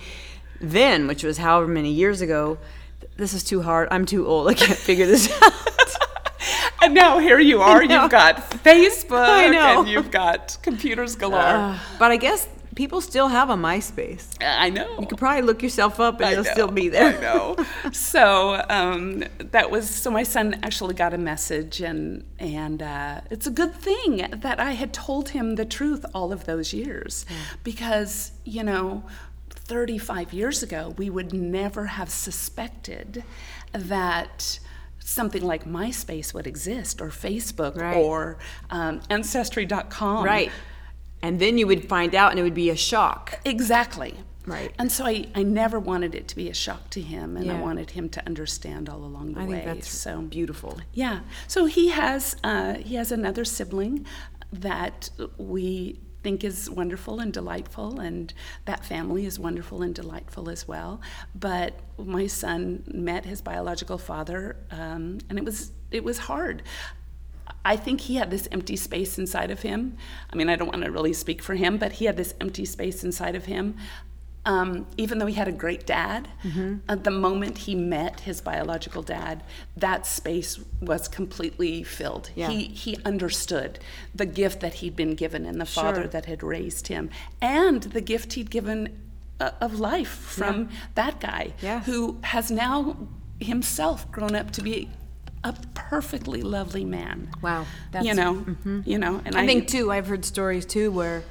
then, 0.60 1.08
which 1.08 1.24
was 1.24 1.38
however 1.38 1.66
many 1.66 1.90
years 1.90 2.20
ago, 2.20 2.58
this 3.16 3.34
is 3.34 3.42
too 3.42 3.62
hard. 3.62 3.88
I'm 3.90 4.06
too 4.06 4.26
old. 4.26 4.46
I 4.48 4.54
can't 4.54 4.78
figure 4.78 5.06
this 5.06 5.28
out. 5.42 5.52
and 6.82 6.94
now 6.94 7.18
here 7.18 7.40
you 7.40 7.60
are. 7.60 7.82
You've 7.82 8.10
got 8.10 8.36
Facebook, 8.52 9.28
I 9.28 9.48
know. 9.48 9.80
and 9.80 9.88
you've 9.88 10.12
got 10.12 10.58
computers 10.62 11.16
galore. 11.16 11.40
Uh, 11.40 11.78
but 11.98 12.12
I 12.12 12.16
guess 12.16 12.46
people 12.78 13.00
still 13.00 13.26
have 13.26 13.50
a 13.50 13.56
MySpace. 13.56 14.24
I 14.40 14.70
know. 14.70 15.00
You 15.00 15.06
could 15.08 15.18
probably 15.18 15.42
look 15.42 15.64
yourself 15.64 15.98
up 15.98 16.20
and 16.20 16.26
I 16.26 16.32
it'll 16.32 16.44
know, 16.44 16.52
still 16.52 16.70
be 16.70 16.88
there. 16.88 17.18
I 17.18 17.20
know. 17.20 17.56
so 17.92 18.64
um, 18.70 19.24
that 19.38 19.72
was 19.72 19.90
so. 19.90 20.12
My 20.12 20.22
son 20.22 20.60
actually 20.62 20.94
got 20.94 21.12
a 21.12 21.18
message, 21.18 21.80
and 21.80 22.24
and 22.38 22.80
uh, 22.80 23.20
it's 23.30 23.48
a 23.48 23.50
good 23.50 23.74
thing 23.74 24.28
that 24.30 24.60
I 24.60 24.72
had 24.72 24.92
told 24.94 25.30
him 25.30 25.56
the 25.56 25.64
truth 25.64 26.06
all 26.14 26.32
of 26.32 26.44
those 26.46 26.72
years, 26.72 27.26
because 27.64 28.32
you 28.44 28.62
know. 28.62 29.04
35 29.50 30.32
years 30.32 30.62
ago, 30.62 30.94
we 30.96 31.10
would 31.10 31.34
never 31.34 31.84
have 31.86 32.08
suspected 32.08 33.22
that 33.72 34.58
something 34.98 35.42
like 35.42 35.64
MySpace 35.66 36.32
would 36.32 36.46
exist, 36.46 37.02
or 37.02 37.08
Facebook, 37.08 37.76
Right. 37.76 37.96
or 37.96 38.38
um, 38.70 39.02
Ancestry.com. 39.10 40.24
Right. 40.24 40.50
And 41.22 41.40
then 41.40 41.58
you 41.58 41.66
would 41.66 41.88
find 41.88 42.14
out 42.14 42.30
and 42.30 42.40
it 42.40 42.42
would 42.42 42.54
be 42.54 42.70
a 42.70 42.76
shock. 42.76 43.40
Exactly. 43.44 44.14
Right. 44.46 44.72
And 44.78 44.90
so 44.90 45.04
I, 45.04 45.26
I 45.34 45.42
never 45.42 45.78
wanted 45.78 46.14
it 46.14 46.26
to 46.28 46.36
be 46.36 46.48
a 46.48 46.54
shock 46.54 46.88
to 46.90 47.02
him, 47.02 47.36
and 47.36 47.50
I 47.50 47.60
wanted 47.60 47.90
him 47.90 48.08
to 48.10 48.24
understand 48.26 48.88
all 48.88 49.04
along 49.04 49.34
the 49.34 49.40
I 49.40 49.44
way. 49.44 49.52
think 49.52 49.64
that's 49.66 49.90
so 49.90 50.22
beautiful. 50.22 50.80
yeah. 50.94 51.20
So 51.46 51.66
he 51.66 51.88
has 51.88 52.34
uh, 52.42 52.74
he 52.74 52.94
has 52.94 53.12
another 53.12 53.44
sibling 53.44 54.06
that 54.50 55.10
we 55.36 56.00
think 56.22 56.44
is 56.44 56.70
wonderful 56.70 57.20
and 57.20 57.30
delightful, 57.30 58.00
and 58.00 58.32
that 58.64 58.86
family 58.86 59.26
is 59.26 59.38
wonderful 59.38 59.82
and 59.82 59.94
delightful 59.94 60.48
as 60.48 60.66
well. 60.66 61.00
But 61.34 61.78
my 61.98 62.26
son 62.26 62.84
met 62.86 63.26
his 63.26 63.42
biological 63.42 63.98
father, 63.98 64.56
um, 64.70 65.18
and 65.28 65.38
it 65.38 65.44
was 65.44 65.72
it 65.90 66.04
was 66.04 66.18
hard. 66.20 66.62
I 67.72 67.76
think 67.84 68.00
he 68.08 68.14
had 68.20 68.30
this 68.30 68.48
empty 68.56 68.76
space 68.76 69.18
inside 69.22 69.50
of 69.56 69.60
him. 69.62 69.80
I 70.32 70.36
mean, 70.36 70.48
I 70.52 70.56
don't 70.56 70.68
want 70.74 70.84
to 70.84 70.90
really 70.98 71.12
speak 71.24 71.40
for 71.42 71.54
him, 71.54 71.72
but 71.78 71.90
he 71.98 72.04
had 72.06 72.16
this 72.16 72.32
empty 72.40 72.64
space 72.64 73.04
inside 73.04 73.34
of 73.36 73.44
him. 73.54 73.76
Um, 74.44 74.86
even 74.96 75.18
though 75.18 75.26
he 75.26 75.34
had 75.34 75.48
a 75.48 75.52
great 75.64 75.84
dad, 75.86 76.22
Mm-hmm. 76.42 76.76
at 76.88 77.04
the 77.04 77.10
moment 77.10 77.58
he 77.66 77.74
met 77.74 78.20
his 78.20 78.40
biological 78.40 79.02
dad, 79.02 79.36
that 79.76 80.06
space 80.06 80.52
was 80.80 81.02
completely 81.08 81.82
filled. 81.82 82.30
Yeah. 82.34 82.48
He 82.50 82.58
he 82.84 82.92
understood 83.04 83.72
the 84.20 84.24
gift 84.40 84.60
that 84.60 84.74
he'd 84.80 84.96
been 84.96 85.14
given 85.24 85.44
and 85.44 85.60
the 85.60 85.66
father 85.66 86.04
that 86.14 86.24
had 86.32 86.42
raised 86.42 86.86
him, 86.88 87.10
and 87.42 87.82
the 87.96 88.00
gift 88.12 88.28
he'd 88.34 88.50
given 88.58 88.78
uh, 89.40 89.50
of 89.60 89.72
life 89.92 90.14
from 90.38 90.54
that 90.94 91.14
guy 91.20 91.44
Yeah. 91.68 91.80
who 91.88 92.00
has 92.22 92.50
now 92.50 92.96
himself 93.40 94.10
grown 94.10 94.34
up 94.40 94.50
to 94.52 94.62
be 94.62 94.88
a 95.44 95.54
perfectly 95.74 96.42
lovely 96.42 96.84
man. 96.84 97.30
Wow. 97.42 97.66
that's, 97.92 98.06
you 98.06 98.14
know, 98.14 98.44
you 98.84 98.98
know, 98.98 99.20
and 99.24 99.36
I, 99.36 99.42
I 99.42 99.46
think 99.46 99.68
too. 99.68 99.90
I've 99.92 100.06
heard 100.06 100.24
stories 100.24 100.66
too 100.66 100.90
where 100.90 101.22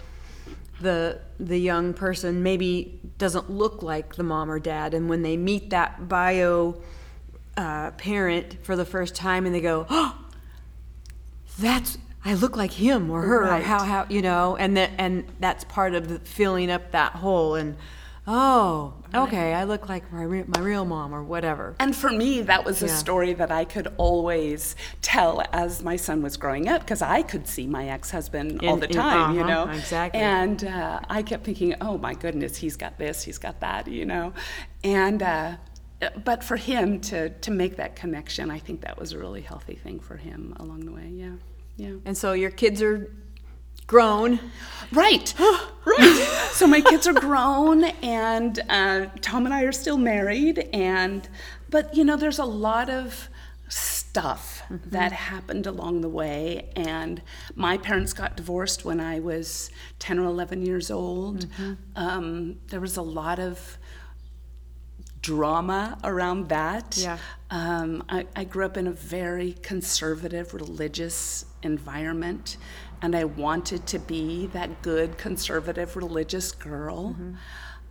the 0.82 1.20
the 1.40 1.58
young 1.58 1.94
person 1.94 2.44
maybe 2.44 3.00
doesn't 3.18 3.50
look 3.50 3.82
like 3.82 4.16
the 4.16 4.24
mom 4.24 4.50
or 4.50 4.60
dad, 4.60 4.94
and 4.94 5.10
when 5.10 5.22
they 5.24 5.38
meet 5.38 5.72
that 5.72 6.08
bio 6.08 6.82
uh, 7.56 7.92
parent 7.92 8.58
for 8.64 8.76
the 8.76 8.86
first 8.86 9.16
time, 9.16 9.46
and 9.46 9.54
they 9.54 9.62
go, 9.62 9.86
"Oh, 9.90 10.18
that's 11.60 11.98
I 12.24 12.34
look 12.36 12.56
like 12.56 12.72
him 12.72 13.10
or 13.10 13.22
her, 13.24 13.44
or 13.44 13.62
how 13.62 13.84
how 13.84 14.06
you 14.10 14.22
know," 14.22 14.56
and 14.56 14.78
that 14.78 14.92
and 14.98 15.26
that's 15.40 15.64
part 15.64 15.96
of 15.96 16.08
the 16.08 16.20
filling 16.20 16.70
up 16.70 16.92
that 16.92 17.14
hole. 17.14 17.56
And 17.56 17.76
oh, 18.28 18.94
okay, 19.16 19.54
I 19.54 19.64
look 19.64 19.88
like 19.88 20.12
my 20.12 20.24
re- 20.24 20.44
my 20.48 20.60
real 20.60 20.84
mom 20.86 21.14
or 21.16 21.24
whatever. 21.24 21.76
And 21.80 21.96
for 21.96 22.10
me, 22.12 22.42
that 22.42 22.66
was 22.66 22.84
a 22.84 22.88
Yeah. 22.88 22.96
story 22.96 23.34
that 23.34 23.52
I 23.52 23.64
could 23.66 23.88
always 23.98 24.76
tell 25.02 25.44
as 25.54 25.82
my 25.82 25.96
son 25.96 26.22
was 26.22 26.36
growing 26.38 26.68
up 26.68 26.82
because 26.82 27.02
I 27.02 27.22
could 27.22 27.48
see 27.48 27.68
my 27.68 27.88
ex 27.90 28.12
husband 28.12 28.60
all 28.64 28.74
In- 28.76 28.80
the 28.82 28.88
in- 28.88 28.94
time, 28.96 29.36
you 29.36 29.42
uh-huh, 29.42 29.66
know? 29.66 29.72
exactly. 29.72 30.20
And 30.22 30.64
uh, 30.66 31.00
I 31.10 31.24
kept 31.24 31.46
thinking, 31.46 31.76
oh 31.82 31.98
my 31.98 32.14
goodness, 32.14 32.58
he's 32.58 32.76
got 32.76 32.98
this, 32.98 33.24
he's 33.24 33.38
got 33.38 33.62
that, 33.62 33.88
you 33.88 34.06
know? 34.06 34.34
And, 34.84 35.24
uh, 35.24 35.56
but 36.24 36.44
for 36.44 36.58
him 36.58 37.00
to, 37.02 37.30
to 37.30 37.50
make 37.52 37.78
that 37.78 37.96
connection, 37.96 38.52
I 38.52 38.60
think 38.60 38.82
that 38.82 39.00
was 39.00 39.14
a 39.14 39.18
really 39.20 39.42
healthy 39.42 39.76
thing 39.76 40.00
for 40.00 40.18
him 40.18 40.54
along 40.60 40.82
the 40.82 40.92
way, 40.92 41.10
yeah. 41.12 41.32
Yeah. 41.78 41.94
And 42.06 42.18
so 42.18 42.34
your 42.34 42.52
kids 42.52 42.82
are 42.82 43.12
grown. 43.86 44.40
Right, 44.92 45.34
right. 45.86 46.50
so 46.52 46.66
my 46.66 46.82
kids 46.82 47.08
are 47.08 47.14
grown, 47.14 47.84
and 47.84 48.60
uh, 48.70 49.08
Tom 49.22 49.46
and 49.46 49.54
I 49.54 49.64
are 49.64 49.72
still 49.72 49.98
married, 49.98 50.70
and 50.74 51.28
but 51.70 51.96
you 51.96 52.04
know, 52.04 52.16
there's 52.16 52.40
a 52.40 52.46
lot 52.46 52.90
of 52.90 53.30
stuff 53.70 54.64
that 54.70 55.12
happened 55.12 55.68
along 55.68 56.02
the 56.02 56.10
way, 56.10 56.70
and 56.76 57.22
my 57.56 57.78
parents 57.78 58.14
got 58.14 58.38
divorced 58.38 58.86
when 58.86 59.00
I 59.00 59.20
was 59.20 59.70
ten 60.00 60.20
or 60.20 60.26
eleven 60.26 60.66
years 60.66 60.90
old. 60.90 61.48
Um, 61.96 62.58
there 62.68 62.80
was 62.80 62.98
a 62.98 63.02
lot 63.02 63.40
of 63.40 63.78
drama 65.22 65.98
around 66.06 66.48
that. 66.50 66.96
Yeah. 66.98 67.18
Um, 67.50 68.04
I, 68.08 68.26
I 68.36 68.46
grew 68.46 68.66
up 68.66 68.78
in 68.78 68.88
a 68.88 68.92
very 68.92 69.54
conservative, 69.62 70.54
religious 70.54 71.44
environment, 71.64 72.58
and 73.02 73.16
I 73.16 73.26
wanted 73.26 73.86
to 73.88 74.00
be 74.00 74.48
that 74.48 74.82
good 74.82 75.18
conservative 75.18 75.96
religious 75.96 76.52
girl. 76.52 77.16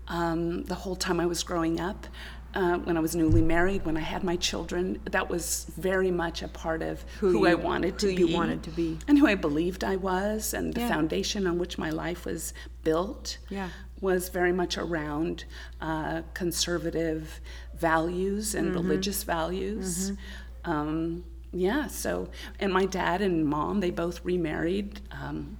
Um, 0.08 0.64
the 0.64 0.74
whole 0.74 0.96
time 0.96 1.18
I 1.20 1.26
was 1.26 1.42
growing 1.42 1.80
up, 1.80 2.06
uh, 2.54 2.78
when 2.78 2.96
I 2.96 3.00
was 3.00 3.14
newly 3.14 3.42
married, 3.42 3.84
when 3.84 3.96
I 3.96 4.00
had 4.00 4.22
my 4.24 4.36
children, 4.36 5.00
that 5.10 5.28
was 5.28 5.66
very 5.76 6.10
much 6.10 6.42
a 6.42 6.48
part 6.48 6.80
of 6.80 7.04
who, 7.20 7.30
Who 7.30 7.46
I 7.46 7.50
you- 7.50 7.58
wanted 7.58 7.98
to 7.98 8.10
who 8.10 8.16
be. 8.16 8.22
you 8.22 8.34
wanted 8.34 8.62
to 8.62 8.70
be. 8.70 8.98
And 9.08 9.18
who 9.18 9.26
I 9.26 9.34
believed 9.34 9.84
I 9.84 9.96
was, 9.96 10.54
and 10.54 10.72
the 10.72 10.80
Yeah. 10.80 10.88
foundation 10.88 11.46
on 11.46 11.58
which 11.58 11.76
my 11.76 11.90
life 11.90 12.24
was 12.24 12.54
built 12.82 13.38
Yeah. 13.50 13.68
was 14.00 14.28
very 14.30 14.52
much 14.52 14.78
around 14.78 15.44
uh, 15.80 16.22
conservative 16.34 17.40
values 17.78 18.54
and 18.54 18.68
Mm-hmm. 18.68 18.76
religious 18.76 19.22
values. 19.24 20.12
Um, 20.64 21.24
yeah, 21.52 21.86
so, 21.86 22.28
and 22.60 22.72
my 22.72 22.86
dad 22.86 23.22
and 23.22 23.44
mom, 23.46 23.80
they 23.80 23.90
both 23.90 24.24
remarried, 24.24 25.00
um, 25.12 25.56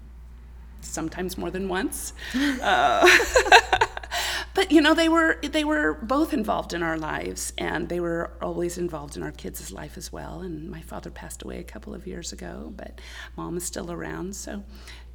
sometimes 0.80 1.36
more 1.38 1.50
than 1.50 1.68
once. 1.68 2.12
Uh, 2.62 3.06
but 4.54 4.70
you 4.72 4.80
know, 4.80 4.94
they 4.94 5.08
were 5.08 5.38
they 5.42 5.64
were 5.64 5.94
both 6.02 6.32
involved 6.32 6.72
in 6.72 6.82
our 6.82 6.96
lives, 6.98 7.52
and 7.58 7.88
they 7.88 8.00
were 8.00 8.30
always 8.40 8.78
involved 8.78 9.16
in 9.16 9.22
our 9.22 9.32
kids' 9.32 9.70
life 9.72 9.96
as 9.98 10.12
well. 10.12 10.40
And 10.40 10.70
my 10.70 10.80
father 10.80 11.10
passed 11.10 11.42
away 11.42 11.58
a 11.58 11.64
couple 11.64 11.94
of 11.94 12.06
years 12.06 12.32
ago, 12.32 12.72
but 12.76 13.00
mom 13.36 13.56
is 13.56 13.64
still 13.64 13.90
around. 13.92 14.34
So, 14.36 14.64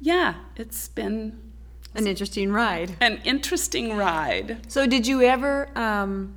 yeah, 0.00 0.34
it's 0.56 0.88
been 0.88 1.38
An 1.94 2.06
interesting 2.06 2.52
ride. 2.52 2.96
an 3.00 3.20
interesting 3.24 3.96
ride. 3.96 4.58
So 4.70 4.86
did 4.86 5.06
you 5.06 5.22
ever 5.22 5.76
um, 5.76 6.34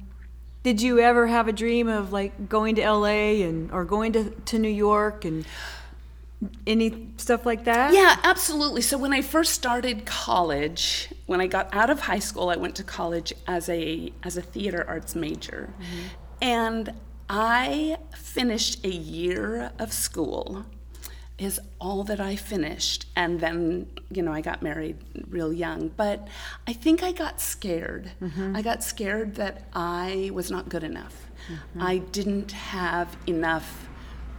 did 0.65 0.81
you 0.81 0.97
ever 0.97 1.27
have 1.27 1.47
a 1.47 1.51
dream 1.51 1.87
of 1.87 2.11
like 2.11 2.49
going 2.49 2.73
to 2.73 2.81
LA 2.81 3.45
and 3.45 3.71
or 3.71 3.85
going 3.85 4.11
to, 4.13 4.31
to 4.31 4.57
New 4.57 4.67
York 4.67 5.23
and 5.23 5.45
any 6.65 7.09
stuff 7.17 7.45
like 7.45 7.65
that? 7.65 7.93
Yeah, 7.93 8.17
absolutely. 8.23 8.81
So 8.81 8.97
when 8.97 9.13
I 9.13 9.21
first 9.21 9.53
started 9.53 10.07
college, 10.07 11.13
when 11.27 11.39
I 11.39 11.45
got 11.45 11.71
out 11.71 11.91
of 11.91 11.99
high 11.99 12.17
school, 12.17 12.49
I 12.49 12.55
went 12.55 12.75
to 12.77 12.83
college 12.83 13.31
as 13.47 13.69
a 13.69 14.11
as 14.23 14.37
a 14.37 14.41
theater 14.41 14.83
arts 14.87 15.13
major. 15.13 15.71
Mm-hmm. 15.71 16.07
And 16.41 16.93
I 17.29 17.97
finished 18.15 18.83
a 18.83 18.91
year 18.91 19.71
of 19.77 19.93
school 19.93 20.65
is 21.37 21.59
all 21.81 22.03
that 22.05 22.19
I 22.19 22.35
finished. 22.35 23.07
And 23.15 23.39
then, 23.41 23.87
you 24.09 24.21
know, 24.21 24.31
I 24.31 24.41
got 24.41 24.61
married 24.61 24.97
real 25.29 25.51
young. 25.51 25.89
But 25.89 26.27
I 26.65 26.71
think 26.73 27.03
I 27.03 27.11
got 27.11 27.41
scared. 27.41 28.11
I 28.53 28.61
got 28.61 28.83
scared 28.83 29.35
that 29.35 29.67
I 29.73 30.31
was 30.33 30.49
not 30.49 30.69
good 30.69 30.83
enough. 30.83 31.27
I 31.79 31.97
didn't 31.97 32.51
have 32.53 33.17
enough 33.27 33.87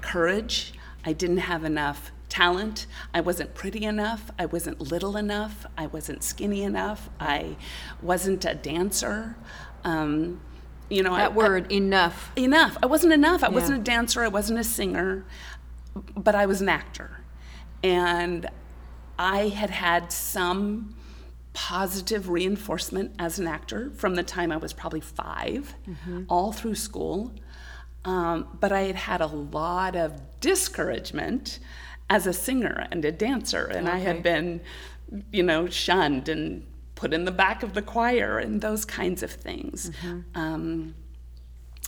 courage. 0.01 0.73
I 1.05 1.13
didn't 1.13 1.39
have 1.39 1.65
enough 1.65 2.13
talent. 2.29 2.87
I 3.15 3.21
wasn't 3.21 3.55
pretty 3.55 3.85
enough. 3.85 4.31
I 4.39 4.47
wasn't 4.47 4.81
little 4.81 5.17
enough. 5.17 5.67
I 5.79 5.87
wasn't 5.87 6.23
skinny 6.25 6.63
enough. 6.63 7.09
I 7.21 7.57
wasn't 8.03 8.45
a 8.45 8.55
dancer. 8.55 9.37
Um, 9.85 10.41
you 10.89 11.03
know, 11.03 11.13
I- 11.15 11.19
That 11.19 11.35
word 11.35 11.71
enough. 11.71 12.33
enough. 12.37 12.77
I 12.83 12.87
wasn't 12.87 13.13
enough. 13.13 13.43
I 13.45 13.49
Yeah. 13.49 13.55
wasn't 13.55 13.81
a 13.81 13.83
dancer. 13.83 14.23
I 14.23 14.29
wasn't 14.29 14.59
a 14.59 14.65
singer, 14.65 15.25
but 16.17 16.35
I 16.35 16.47
was 16.47 16.61
an 16.61 16.69
actor. 16.69 17.21
And 17.83 18.49
I 19.19 19.49
had 19.49 19.71
had 19.71 20.13
some 20.13 20.95
positive 21.53 22.29
reinforcement 22.29 23.13
as 23.19 23.39
an 23.39 23.47
actor 23.47 23.91
from 23.91 24.15
the 24.15 24.23
time 24.23 24.53
I 24.53 24.59
was 24.59 24.73
probably 24.75 25.01
5 25.01 25.75
all 26.29 26.53
through 26.53 26.75
school. 26.75 27.33
Um, 28.05 28.59
but 28.61 28.73
I 28.73 28.83
had 28.83 28.97
had 28.97 29.21
a 29.21 29.27
lot 29.27 29.97
of 29.97 30.21
discouragement 30.41 31.59
as 32.09 32.27
a 32.27 32.33
singer 32.33 32.87
and 32.93 33.05
a 33.05 33.11
dancer, 33.11 33.65
and 33.65 33.89
I 33.89 33.99
had 33.99 34.23
been, 34.23 34.61
you 35.33 35.43
know, 35.43 35.67
shunned 35.67 36.29
and 36.29 36.65
put 36.95 37.13
in 37.13 37.25
the 37.25 37.33
back 37.33 37.63
of 37.65 37.75
the 37.75 37.83
choir 37.83 38.39
and 38.39 38.61
those 38.61 38.85
kinds 38.85 39.23
of 39.25 39.31
things. 39.33 39.91
Um, 40.35 40.95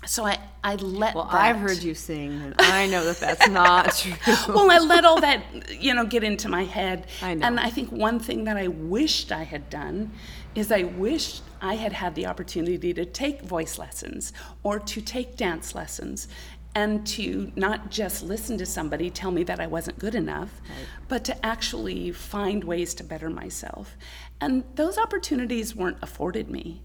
so 0.06 0.24
I, 0.24 0.38
I 0.62 0.76
let 0.76 1.14
Well, 1.14 1.24
that, 1.24 1.34
I've 1.34 1.56
heard 1.56 1.82
you 1.82 1.94
sing, 1.94 2.30
and 2.40 2.54
I 2.58 2.86
know 2.86 3.04
that 3.04 3.18
that's 3.18 3.48
not 3.48 3.94
true. 3.96 4.14
well, 4.54 4.70
I 4.70 4.78
let 4.78 5.04
all 5.04 5.20
that, 5.20 5.42
you 5.80 5.92
know, 5.94 6.06
get 6.06 6.22
into 6.22 6.48
my 6.48 6.64
head. 6.64 7.06
I 7.20 7.34
know. 7.34 7.46
And 7.46 7.60
I 7.60 7.70
think 7.70 7.90
one 7.90 8.18
thing 8.20 8.44
that 8.44 8.56
I 8.56 8.68
wished 8.68 9.32
I 9.32 9.42
had 9.42 9.68
done 9.70 10.12
is 10.54 10.70
I 10.72 10.84
wished 10.84 11.42
I 11.60 11.74
had 11.74 11.92
had 11.92 12.14
the 12.14 12.26
opportunity 12.26 12.94
to 12.94 13.04
take 13.04 13.42
voice 13.42 13.78
lessons 13.78 14.32
or 14.62 14.78
to 14.78 15.00
take 15.00 15.36
dance 15.36 15.74
lessons 15.74 16.28
and 16.74 17.04
to 17.06 17.50
not 17.56 17.90
just 17.90 18.22
listen 18.22 18.56
to 18.58 18.66
somebody 18.66 19.10
tell 19.10 19.32
me 19.32 19.42
that 19.42 19.58
I 19.58 19.66
wasn't 19.66 19.98
good 19.98 20.14
enough, 20.14 20.60
but 21.08 21.24
to 21.24 21.46
actually 21.46 22.12
find 22.12 22.62
ways 22.62 22.94
to 22.94 23.04
better 23.04 23.30
myself. 23.30 23.96
And 24.40 24.62
those 24.76 24.96
opportunities 24.96 25.74
weren't 25.74 25.96
afforded 26.02 26.48
me. 26.48 26.82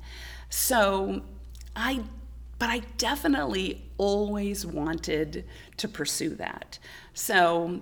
So 0.50 1.22
I 1.76 2.02
but 2.60 2.70
I 2.70 2.80
definitely 2.98 3.82
always 3.98 4.66
wanted 4.66 5.46
to 5.78 5.88
pursue 5.88 6.30
that. 6.36 6.80
So 7.14 7.82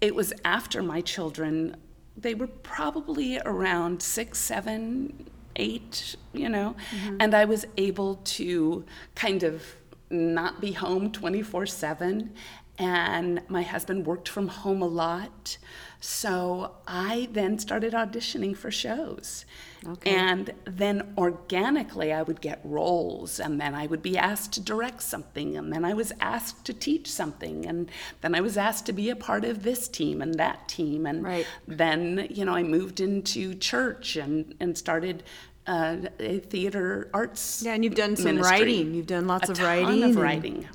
it 0.00 0.14
was 0.14 0.32
after 0.44 0.82
my 0.82 1.00
children, 1.00 1.76
they 2.16 2.34
were 2.34 2.46
probably 2.46 3.38
around 3.44 4.02
six, 4.02 4.38
seven, 4.38 5.26
eight, 5.56 6.16
you 6.32 6.48
know, 6.48 6.76
mm-hmm. 6.90 7.16
and 7.20 7.34
I 7.34 7.44
was 7.44 7.66
able 7.76 8.16
to 8.16 8.84
kind 9.14 9.42
of 9.42 9.62
not 10.10 10.60
be 10.60 10.72
home 10.72 11.12
24 11.12 11.66
7. 11.66 12.32
And 12.80 13.42
my 13.48 13.62
husband 13.62 14.06
worked 14.06 14.28
from 14.28 14.48
home 14.48 14.82
a 14.82 14.86
lot. 14.86 15.58
So 16.00 16.76
I 16.86 17.28
then 17.32 17.58
started 17.58 17.92
auditioning 17.92 18.56
for 18.56 18.70
shows. 18.70 19.44
Okay. 19.86 20.10
And 20.14 20.52
then 20.64 21.14
organically, 21.16 22.12
I 22.12 22.22
would 22.22 22.40
get 22.40 22.60
roles, 22.64 23.38
and 23.38 23.60
then 23.60 23.74
I 23.74 23.86
would 23.86 24.02
be 24.02 24.18
asked 24.18 24.52
to 24.54 24.60
direct 24.60 25.02
something, 25.02 25.56
and 25.56 25.72
then 25.72 25.84
I 25.84 25.94
was 25.94 26.12
asked 26.20 26.64
to 26.66 26.74
teach 26.74 27.10
something, 27.10 27.64
and 27.64 27.90
then 28.20 28.34
I 28.34 28.40
was 28.40 28.56
asked 28.56 28.86
to 28.86 28.92
be 28.92 29.08
a 29.10 29.16
part 29.16 29.44
of 29.44 29.62
this 29.62 29.86
team 29.88 30.20
and 30.20 30.34
that 30.34 30.68
team. 30.68 31.06
And 31.06 31.22
Right. 31.22 31.46
then, 31.66 32.26
you 32.30 32.44
know, 32.44 32.54
I 32.54 32.62
moved 32.64 32.98
into 33.00 33.54
church 33.54 34.16
and, 34.16 34.54
and 34.58 34.76
started 34.76 35.22
uh, 35.66 35.96
a 36.18 36.38
theater 36.38 37.08
arts. 37.12 37.62
Yeah, 37.64 37.74
and 37.74 37.84
you've 37.84 37.94
done 37.94 38.16
some 38.16 38.36
ministry. 38.36 38.58
writing. 38.58 38.94
You've 38.94 39.06
done 39.06 39.26
lots 39.26 39.48
a 39.48 39.52
of 39.52 39.58
ton 39.58 39.66
writing 39.66 40.02
of 40.02 40.16
writing. 40.16 40.68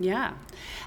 Yeah. 0.00 0.32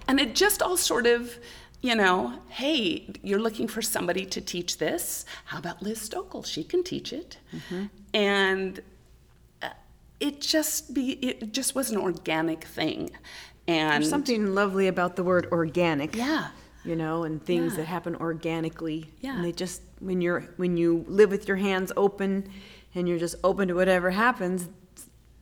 And 0.08 0.20
it 0.20 0.36
just 0.36 0.62
all 0.62 0.76
sort 0.76 1.06
of, 1.06 1.38
you 1.82 1.96
know, 1.96 2.40
hey, 2.50 3.08
you're 3.22 3.40
looking 3.40 3.68
for 3.68 3.82
somebody 3.82 4.26
to 4.26 4.42
teach 4.42 4.78
this. 4.78 5.26
How 5.46 5.60
about 5.60 5.82
Liz 5.82 6.00
Stokel? 6.10 6.44
She 6.46 6.64
can 6.64 6.84
teach 6.84 7.14
it. 7.14 7.38
And 8.14 8.80
uh, 9.62 9.70
it 10.20 10.42
just 10.42 10.94
be 10.94 11.12
it 11.12 11.54
just 11.54 11.76
was 11.76 11.92
an 11.92 11.98
organic 11.98 12.64
thing. 12.64 13.12
And 13.68 14.02
There's 14.02 14.10
something 14.10 14.56
lovely 14.56 14.88
about 14.88 15.16
the 15.18 15.24
word 15.24 15.48
organic. 15.52 16.16
Yeah. 16.16 16.50
You 16.86 16.96
know, 16.96 17.24
and 17.24 17.44
things 17.44 17.74
Yeah. 17.74 17.80
that 17.80 17.86
happen 17.86 18.16
organically. 18.16 19.12
Yeah. 19.20 19.36
And 19.36 19.44
they 19.46 19.52
just 19.52 19.82
when 20.00 20.22
you're 20.22 20.42
when 20.58 20.78
you 20.78 21.06
live 21.08 21.30
with 21.32 21.48
your 21.48 21.58
hands 21.58 21.92
open 21.98 22.50
and 22.96 23.08
you're 23.08 23.20
just 23.20 23.36
open 23.44 23.68
to 23.68 23.74
whatever 23.76 24.10
happens, 24.12 24.70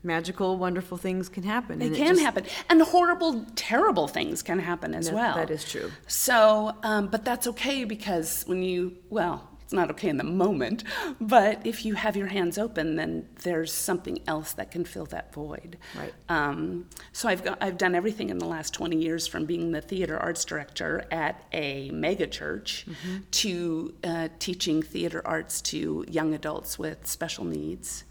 magical, 0.06 0.58
wonderful 0.58 0.98
things 0.98 1.28
can 1.28 1.44
happen. 1.44 1.80
They 1.80 1.88
and 1.88 1.96
it 1.96 1.98
can 1.98 2.08
just- 2.16 2.22
happen, 2.22 2.46
and 2.70 2.82
horrible, 2.82 3.46
terrible 3.56 4.08
things 4.08 4.42
can 4.42 4.60
happen 4.60 4.94
as 4.94 5.08
That- 5.08 5.16
well. 5.16 5.36
that 5.36 5.50
is 5.50 5.64
true. 5.70 5.92
So, 6.08 6.74
um, 6.84 7.08
but 7.08 7.26
that's 7.26 7.48
okay 7.48 7.84
because 7.84 8.44
when 8.46 8.64
you, 8.64 8.96
well, 9.10 9.50
it's 9.64 9.74
not 9.74 9.90
okay 9.90 10.10
in 10.10 10.18
the 10.18 10.24
moment, 10.24 10.84
but 11.20 11.60
if 11.66 11.86
you 11.86 11.96
have 11.96 12.16
your 12.16 12.28
hands 12.28 12.60
open, 12.60 12.98
then 12.98 13.28
there's 13.42 13.74
something 13.74 14.20
else 14.28 14.54
that 14.54 14.70
can 14.70 14.86
fill 14.86 15.08
that 15.08 15.34
void. 15.34 15.80
Right. 15.98 16.14
Um, 16.30 16.86
so 17.14 17.28
I've 17.28 17.44
got, 17.44 17.58
I've 17.62 17.76
done 17.80 17.96
everything 17.96 18.30
in 18.30 18.38
the 18.38 18.46
last 18.46 18.76
20 18.76 18.96
years 18.96 19.26
from 19.26 19.46
being 19.46 19.72
the 19.72 19.82
theater 19.82 20.20
arts 20.20 20.46
director 20.46 21.06
at 21.10 21.44
a 21.52 21.90
mega 21.90 22.28
church 22.28 22.86
Mm-hmm. 22.88 23.18
to 23.32 23.94
uh, 24.04 24.28
teaching 24.38 24.84
theater 24.84 25.24
arts 25.26 25.62
to 25.64 26.06
young 26.08 26.36
adults 26.36 26.78
with 26.78 27.08
special 27.08 27.44
needs. 27.44 28.04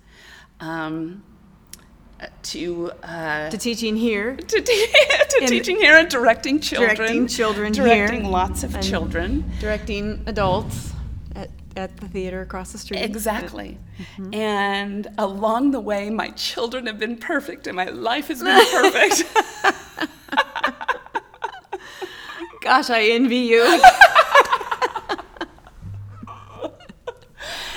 Um, 0.59 1.23
to 2.45 2.91
uh, 3.03 3.51
To 3.51 3.59
teaching 3.59 3.97
here. 3.97 4.37
to, 4.37 4.61
te- 4.61 4.63
to 5.31 5.39
In- 5.43 5.49
teaching 5.49 5.77
here 5.77 5.97
and 5.97 6.09
directing 6.09 6.61
children, 6.61 6.97
Directing 6.97 7.27
children 7.27 7.73
directing 7.73 8.23
here. 8.23 8.31
lots 8.31 8.63
of 8.65 8.81
children. 8.81 9.51
Directing 9.61 10.23
adults 10.27 10.93
at, 11.35 11.51
at 11.77 11.97
the 11.99 12.09
theater 12.09 12.41
across 12.43 12.73
the 12.73 12.79
street. 12.79 13.01
Exactly. 13.03 13.79
Mm-hmm. 13.99 14.35
And 14.35 15.07
along 15.19 15.71
the 15.73 15.81
way, 15.81 16.11
my 16.11 16.31
children 16.31 16.87
have 16.87 16.99
been 16.99 17.17
perfect 17.17 17.67
and 17.67 17.77
my 17.77 17.87
life 17.91 18.29
has 18.29 18.43
been 18.43 18.65
perfect. 18.71 19.25
Gosh, 22.61 22.89
I 22.91 23.03
envy 23.11 23.37
you. 23.37 23.63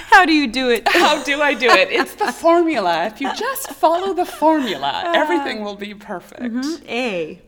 How 0.09 0.25
do 0.25 0.33
you 0.33 0.47
do 0.47 0.69
it? 0.69 0.87
How 1.03 1.21
do 1.23 1.41
I 1.41 1.53
do 1.53 1.69
it? 1.69 1.89
It's 1.91 2.15
the 2.15 2.31
formula. 2.45 3.05
If 3.05 3.21
you 3.21 3.33
just 3.35 3.71
follow 3.73 4.13
the 4.13 4.25
formula, 4.25 5.11
everything 5.13 5.63
will 5.63 5.75
be 5.75 5.93
perfect. 5.93 6.55
A, 6.87 7.41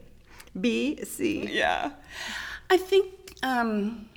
B, 0.59 1.03
C. 1.03 1.49
Yeah. 1.51 1.91
I 2.69 2.77
think 2.77 3.33
um, 3.43 4.09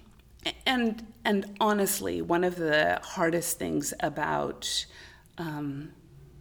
and 0.66 1.06
and 1.24 1.56
honestly, 1.60 2.20
one 2.20 2.44
of 2.44 2.56
the 2.56 3.00
hardest 3.02 3.58
things 3.58 3.94
about 4.00 4.86
um, 5.38 5.92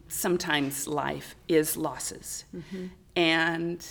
sometimes 0.07 0.87
life 0.87 1.35
is 1.47 1.77
losses, 1.77 2.45
and 3.15 3.85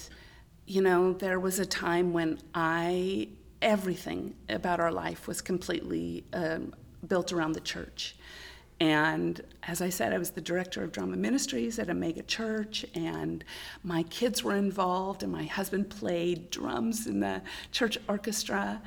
you 0.66 0.82
know 0.82 1.12
there 1.12 1.38
was 1.38 1.58
a 1.58 1.66
time 1.66 2.12
when 2.12 2.40
I 2.54 3.28
everything 3.62 4.34
about 4.48 4.80
our 4.80 4.90
life 4.92 5.28
was 5.28 5.40
completely 5.40 6.24
um, 6.32 6.74
built 7.06 7.32
around 7.32 7.52
the 7.52 7.60
church. 7.60 8.16
And 8.80 9.42
as 9.62 9.82
I 9.82 9.90
said, 9.90 10.14
I 10.14 10.18
was 10.18 10.30
the 10.30 10.40
director 10.40 10.82
of 10.82 10.90
drama 10.90 11.16
ministries 11.16 11.78
at 11.78 11.90
a 11.90 11.94
mega 11.94 12.22
church, 12.22 12.86
and 12.94 13.44
my 13.84 14.04
kids 14.04 14.42
were 14.42 14.56
involved, 14.56 15.22
and 15.22 15.30
my 15.30 15.44
husband 15.44 15.90
played 15.90 16.48
drums 16.48 17.06
in 17.06 17.20
the 17.20 17.42
church 17.72 17.98
orchestra. 18.08 18.80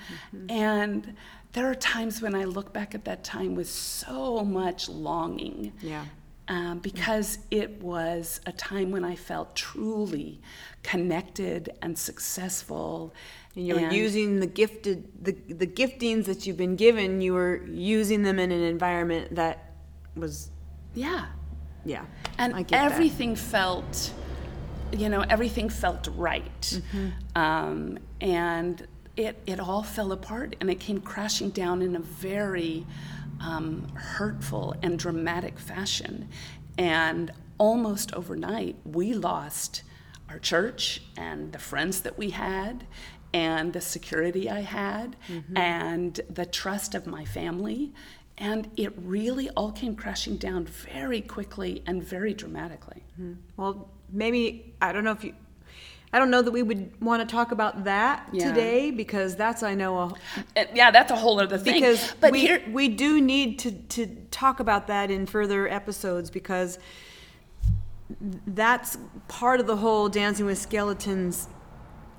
And 0.49 1.15
there 1.52 1.69
are 1.69 1.76
times 1.76 2.23
when 2.23 2.34
I 2.34 2.45
look 2.45 2.73
back 2.73 2.95
at 2.95 3.06
that 3.06 3.23
time 3.23 3.54
with 3.54 3.69
so 3.69 4.43
much 4.43 4.89
longing. 4.89 5.73
Yeah. 5.80 6.06
Um, 6.49 6.80
because 6.80 7.38
it 7.52 7.82
was 7.82 8.41
a 8.45 8.52
time 8.52 8.91
when 8.91 9.06
I 9.06 9.15
felt 9.15 9.56
truly 9.56 10.41
connected 10.82 11.69
and 11.82 11.97
successful. 11.97 13.13
And 13.56 13.68
you 13.68 13.76
were 13.76 13.92
using 13.92 14.39
the 14.39 14.48
gifted 14.48 15.08
the 15.24 15.34
the 15.54 15.68
giftings 15.68 16.26
that 16.26 16.48
you've 16.48 16.58
been 16.58 16.76
given. 16.76 17.22
You 17.22 17.34
were 17.34 17.62
using 17.66 18.24
them 18.24 18.39
in 18.39 18.52
an 18.52 18.62
environment 18.63 19.36
that 19.36 19.74
was 20.16 20.50
yeah, 20.94 21.26
yeah. 21.86 22.06
and 22.38 22.54
I 22.54 22.60
get 22.60 22.72
that. 22.72 22.92
everything 22.92 23.36
felt 23.36 24.12
you 24.92 25.10
know 25.10 25.22
everything 25.22 25.70
felt 25.70 26.08
right 26.16 26.62
Mm-hmm. 26.62 27.10
um, 27.42 27.98
and 28.22 28.88
it, 29.16 29.42
it 29.46 29.60
all 29.60 29.84
fell 29.84 30.12
apart 30.12 30.56
and 30.60 30.70
it 30.70 30.80
came 30.80 31.00
crashing 31.00 31.50
down 31.50 31.82
in 31.82 31.96
a 31.96 32.00
very 32.00 32.86
um, 33.39 33.88
hurtful 33.96 34.76
and 34.82 34.98
dramatic 34.98 35.60
fashion 35.60 36.30
and 36.78 37.32
almost 37.58 38.13
overnight 38.13 38.76
we 38.86 39.13
lost 39.13 39.84
our 40.30 40.39
church 40.39 41.02
and 41.18 41.52
the 41.54 41.60
friends 41.60 42.02
that 42.02 42.18
we 42.18 42.32
had 42.32 42.86
and 43.34 43.74
the 43.74 43.82
security 43.82 44.50
i 44.50 44.62
had 44.62 45.15
Mm-hmm. 45.30 45.58
and 45.58 46.22
the 46.30 46.46
trust 46.46 46.93
of 46.96 47.08
my 47.08 47.26
family 47.26 47.91
and 48.38 48.69
it 48.78 48.93
really 48.98 49.50
all 49.52 49.72
came 49.72 49.96
crashing 49.96 50.38
down 50.38 50.65
very 50.65 51.22
quickly 51.22 51.84
and 51.86 52.04
very 52.04 52.34
dramatically. 52.34 53.04
Well, 53.58 53.89
maybe 54.12 54.74
I 54.82 54.91
don't 54.91 55.04
know 55.04 55.12
if 55.12 55.24
you. 55.24 55.34
I 56.12 56.17
don't 56.17 56.32
know 56.32 56.41
that 56.41 56.50
we 56.50 56.63
would 56.63 57.00
want 57.00 57.22
to 57.22 57.32
talk 57.32 57.52
about 57.52 57.84
that 57.84 58.28
Yeah. 58.32 58.50
today 58.50 58.89
because 58.89 59.36
that's 59.36 59.62
I 59.62 59.76
know 59.76 59.98
a, 60.00 60.06
Uh, 60.58 60.65
yeah, 60.74 60.89
that's 60.89 61.12
a 61.12 61.15
whole 61.15 61.39
other 61.39 61.60
thing. 61.60 61.76
because 61.76 62.12
but 62.19 62.32
we 62.32 62.39
here, 62.41 62.63
we 62.72 62.88
do 62.89 63.22
need 63.22 63.60
to 63.60 63.72
to 63.72 64.08
talk 64.32 64.60
about 64.60 64.88
that 64.88 65.12
in 65.12 65.28
further 65.28 65.67
episodes 65.67 66.32
because 66.32 66.80
that's 68.48 68.98
part 69.28 69.60
of 69.60 69.67
the 69.67 69.78
whole 69.78 70.10
dancing 70.10 70.46
with 70.48 70.58
skeletons 70.58 71.48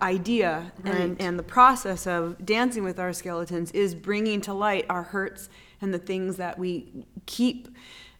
idea 0.02 0.72
and 0.84 0.94
Right. 1.10 1.16
and 1.20 1.38
the 1.38 1.42
process 1.44 2.06
of 2.06 2.44
dancing 2.44 2.84
with 2.84 2.98
our 2.98 3.12
skeletons 3.12 3.70
is 3.72 3.94
bringing 3.94 4.40
to 4.42 4.52
light 4.52 4.86
our 4.88 5.02
hurts 5.04 5.48
and 5.80 5.92
the 5.92 5.98
things 5.98 6.36
that 6.36 6.58
we 6.58 7.04
keep 7.26 7.68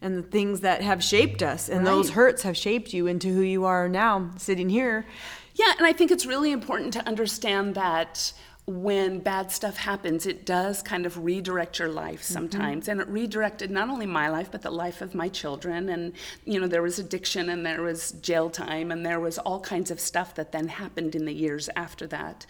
and 0.02 0.18
the 0.18 0.22
things 0.22 0.60
that 0.60 0.82
have 0.82 1.02
shaped 1.02 1.42
us. 1.42 1.68
And 1.68 1.86
those 1.86 2.10
hurts 2.10 2.42
have 2.42 2.56
shaped 2.56 2.92
you 2.92 3.06
into 3.06 3.28
who 3.28 3.40
you 3.40 3.64
are 3.64 3.88
now 3.88 4.30
sitting 4.36 4.68
here. 4.68 5.06
Yeah, 5.54 5.72
and 5.78 5.86
I 5.86 5.92
think 5.92 6.10
it's 6.10 6.26
really 6.26 6.52
important 6.52 6.92
to 6.94 7.06
understand 7.06 7.74
that 7.74 8.32
when 8.66 9.18
bad 9.18 9.52
stuff 9.52 9.76
happens, 9.76 10.24
it 10.26 10.46
does 10.46 10.80
kind 10.82 11.04
of 11.04 11.22
redirect 11.22 11.78
your 11.78 11.88
life 11.88 12.22
Mm-hmm. 12.22 12.32
sometimes. 12.32 12.88
And 12.88 13.00
it 13.00 13.08
redirected 13.08 13.70
not 13.70 13.90
only 13.90 14.06
my 14.06 14.28
life, 14.28 14.50
but 14.50 14.62
the 14.62 14.70
life 14.70 15.02
of 15.02 15.14
my 15.14 15.28
children. 15.28 15.88
And, 15.90 16.12
you 16.44 16.58
know, 16.58 16.66
there 16.66 16.82
was 16.82 16.98
addiction 16.98 17.50
and 17.50 17.64
there 17.66 17.82
was 17.82 18.12
jail 18.12 18.48
time 18.48 18.90
and 18.90 19.04
there 19.04 19.20
was 19.20 19.38
all 19.38 19.60
kinds 19.60 19.90
of 19.90 20.00
stuff 20.00 20.34
that 20.36 20.52
then 20.52 20.68
happened 20.68 21.14
in 21.14 21.24
the 21.26 21.34
years 21.34 21.68
after 21.76 22.06
that. 22.06 22.46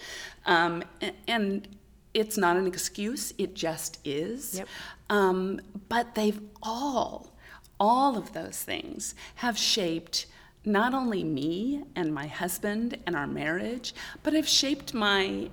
Um, 0.46 0.85
and 1.27 1.66
it's 2.12 2.37
not 2.37 2.57
an 2.57 2.66
excuse, 2.66 3.35
it 3.38 3.55
just 3.55 3.98
is. 4.05 4.59
Yep. 4.59 4.68
Um, 5.11 5.61
but 5.88 6.14
they've 6.14 6.40
all, 6.62 7.33
all 7.81 8.16
of 8.16 8.33
those 8.35 8.62
things 8.62 9.16
have 9.37 9.59
shaped 9.59 10.27
not 10.64 10.94
only 10.94 11.24
me 11.24 11.83
and 11.96 12.14
my 12.14 12.27
husband 12.27 12.98
and 13.07 13.16
our 13.16 13.27
marriage, 13.27 13.94
but 14.22 14.33
have 14.33 14.48
shaped 14.48 14.94
my 14.94 15.50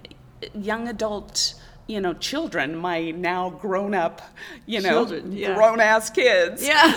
young 0.54 0.88
adult, 0.88 1.56
you 1.88 1.99
know, 1.99 2.13
children, 2.13 2.75
my 2.75 3.12
now 3.12 3.49
grown 3.49 3.93
up, 3.93 4.21
you 4.65 4.82
know, 4.82 5.06
yeah. 5.30 5.56
grown 5.56 5.80
ass 5.80 6.10
kids. 6.10 6.65
Yeah. 6.65 6.93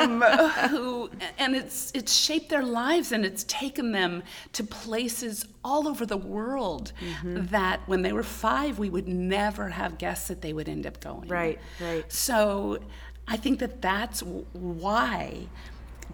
um, 0.00 0.22
who, 0.70 1.10
and 1.38 1.56
it's 1.56 1.90
it's 1.94 2.12
shaped 2.14 2.48
their 2.48 2.62
lives 2.62 3.12
and 3.12 3.24
it's 3.24 3.44
taken 3.44 3.92
them 3.92 4.22
to 4.52 4.62
places 4.64 5.46
all 5.64 5.88
over 5.88 6.06
the 6.06 6.16
world 6.16 6.92
Mm-hmm. 7.00 7.46
that 7.46 7.80
when 7.86 8.02
they 8.02 8.12
were 8.12 8.22
five 8.22 8.78
we 8.78 8.88
would 8.90 9.08
never 9.08 9.68
have 9.68 9.98
guessed 9.98 10.28
that 10.28 10.40
they 10.42 10.52
would 10.52 10.68
end 10.68 10.86
up 10.86 11.00
going. 11.00 11.28
Right, 11.28 11.58
right. 11.80 12.04
So 12.10 12.78
I 13.26 13.36
think 13.36 13.58
that 13.60 13.80
that's 13.82 14.20
why 14.52 15.46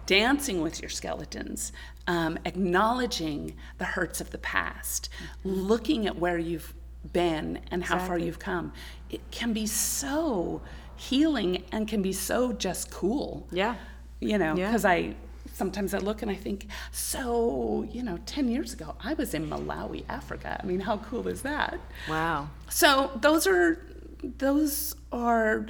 dancing 0.05 0.61
with 0.61 0.81
your 0.81 0.89
skeletons, 0.89 1.71
um, 2.07 2.37
acknowledging 2.45 3.55
the 3.77 3.85
hurts 3.85 4.21
of 4.21 4.31
the 4.31 4.37
past, 4.37 5.09
looking 5.43 6.05
at 6.07 6.17
where 6.17 6.37
you've 6.37 6.73
been 7.13 7.59
and 7.71 7.83
how 7.83 7.97
far 7.99 8.17
you've 8.17 8.39
come, 8.39 8.73
it 9.09 9.21
can 9.31 9.53
be 9.53 9.65
so 9.65 10.61
healing 10.95 11.63
and 11.71 11.87
can 11.87 12.01
be 12.01 12.11
so 12.13 12.51
just 12.53 12.91
cool. 12.91 13.47
Yeah. 13.51 13.75
You 14.19 14.37
know, 14.37 14.55
Yeah. 14.55 14.67
because 14.67 14.85
I 14.85 15.15
sometimes 15.53 15.93
I 15.95 15.97
look 15.97 16.21
and 16.21 16.29
I 16.29 16.35
think, 16.35 16.67
so, 16.91 17.87
you 17.91 18.03
know, 18.03 18.19
10 18.27 18.47
years 18.49 18.73
ago, 18.73 18.95
I 19.03 19.15
was 19.15 19.33
in 19.33 19.49
Malawi, 19.49 20.03
Africa. 20.07 20.59
I 20.61 20.65
mean, 20.67 20.81
how 20.81 20.97
cool 20.97 21.27
is 21.27 21.41
that? 21.41 21.79
wow 22.09 22.49
So 22.69 23.11
those 23.21 23.47
are 23.47 23.79
those 24.23 24.95
are 25.11 25.67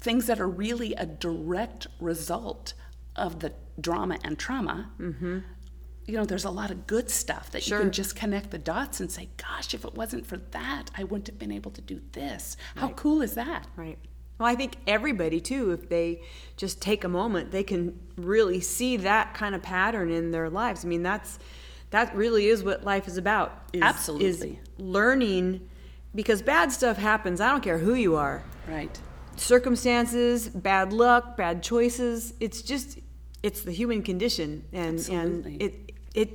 things 0.00 0.26
that 0.26 0.40
are 0.40 0.48
really 0.48 0.94
a 0.94 1.06
direct 1.06 1.86
result 2.00 2.74
of 3.16 3.40
the 3.40 3.52
drama 3.80 4.18
and 4.24 4.38
trauma. 4.38 4.90
Mm-hmm. 4.98 5.38
You 6.06 6.16
know, 6.18 6.24
there's 6.26 6.44
a 6.44 6.50
lot 6.50 6.70
of 6.70 6.86
good 6.86 7.08
stuff 7.10 7.50
that 7.52 7.62
Sure. 7.62 7.78
you 7.78 7.84
can 7.84 7.92
just 7.92 8.14
connect 8.14 8.50
the 8.50 8.58
dots 8.58 9.00
and 9.00 9.10
say, 9.10 9.30
"Gosh, 9.38 9.72
if 9.72 9.84
it 9.84 9.94
wasn't 9.94 10.26
for 10.26 10.36
that, 10.36 10.90
I 10.96 11.04
wouldn't 11.04 11.28
have 11.28 11.38
been 11.38 11.52
able 11.52 11.70
to 11.72 11.80
do 11.80 12.00
this." 12.12 12.56
How 12.76 12.88
cool 12.90 13.22
is 13.22 13.34
that? 13.34 13.66
Right. 13.76 13.98
Well, 14.38 14.48
I 14.48 14.54
think 14.54 14.76
everybody 14.86 15.40
too, 15.40 15.70
if 15.70 15.88
they 15.88 16.20
just 16.56 16.82
take 16.82 17.04
a 17.04 17.08
moment, 17.08 17.52
they 17.52 17.62
can 17.62 17.98
really 18.16 18.60
see 18.60 18.96
that 18.98 19.32
kind 19.32 19.54
of 19.54 19.62
pattern 19.62 20.10
in 20.10 20.30
their 20.32 20.50
lives. 20.50 20.84
I 20.84 20.88
mean, 20.88 21.02
that's 21.02 21.38
that 21.90 22.14
really 22.14 22.48
is 22.48 22.62
what 22.64 22.84
life 22.84 23.06
is 23.08 23.16
about. 23.16 23.62
Is, 23.72 23.80
Absolutely. 23.82 24.26
is 24.26 24.68
learning 24.78 25.68
because 26.14 26.42
bad 26.42 26.72
stuff 26.72 26.96
happens. 26.98 27.40
I 27.40 27.50
don't 27.50 27.62
care 27.62 27.78
who 27.78 27.94
you 27.94 28.16
are. 28.16 28.42
Right. 28.68 29.00
Circumstances, 29.36 30.48
bad 30.48 30.92
luck, 30.92 31.36
bad 31.36 31.62
choices. 31.62 32.34
It's 32.40 32.60
just 32.60 32.98
it's 33.46 33.60
the 33.62 33.72
human 33.72 34.02
condition, 34.02 34.64
and 34.72 34.98
Absolutely. 34.98 35.52
and 35.52 35.62
it 35.62 35.92
it 36.14 36.30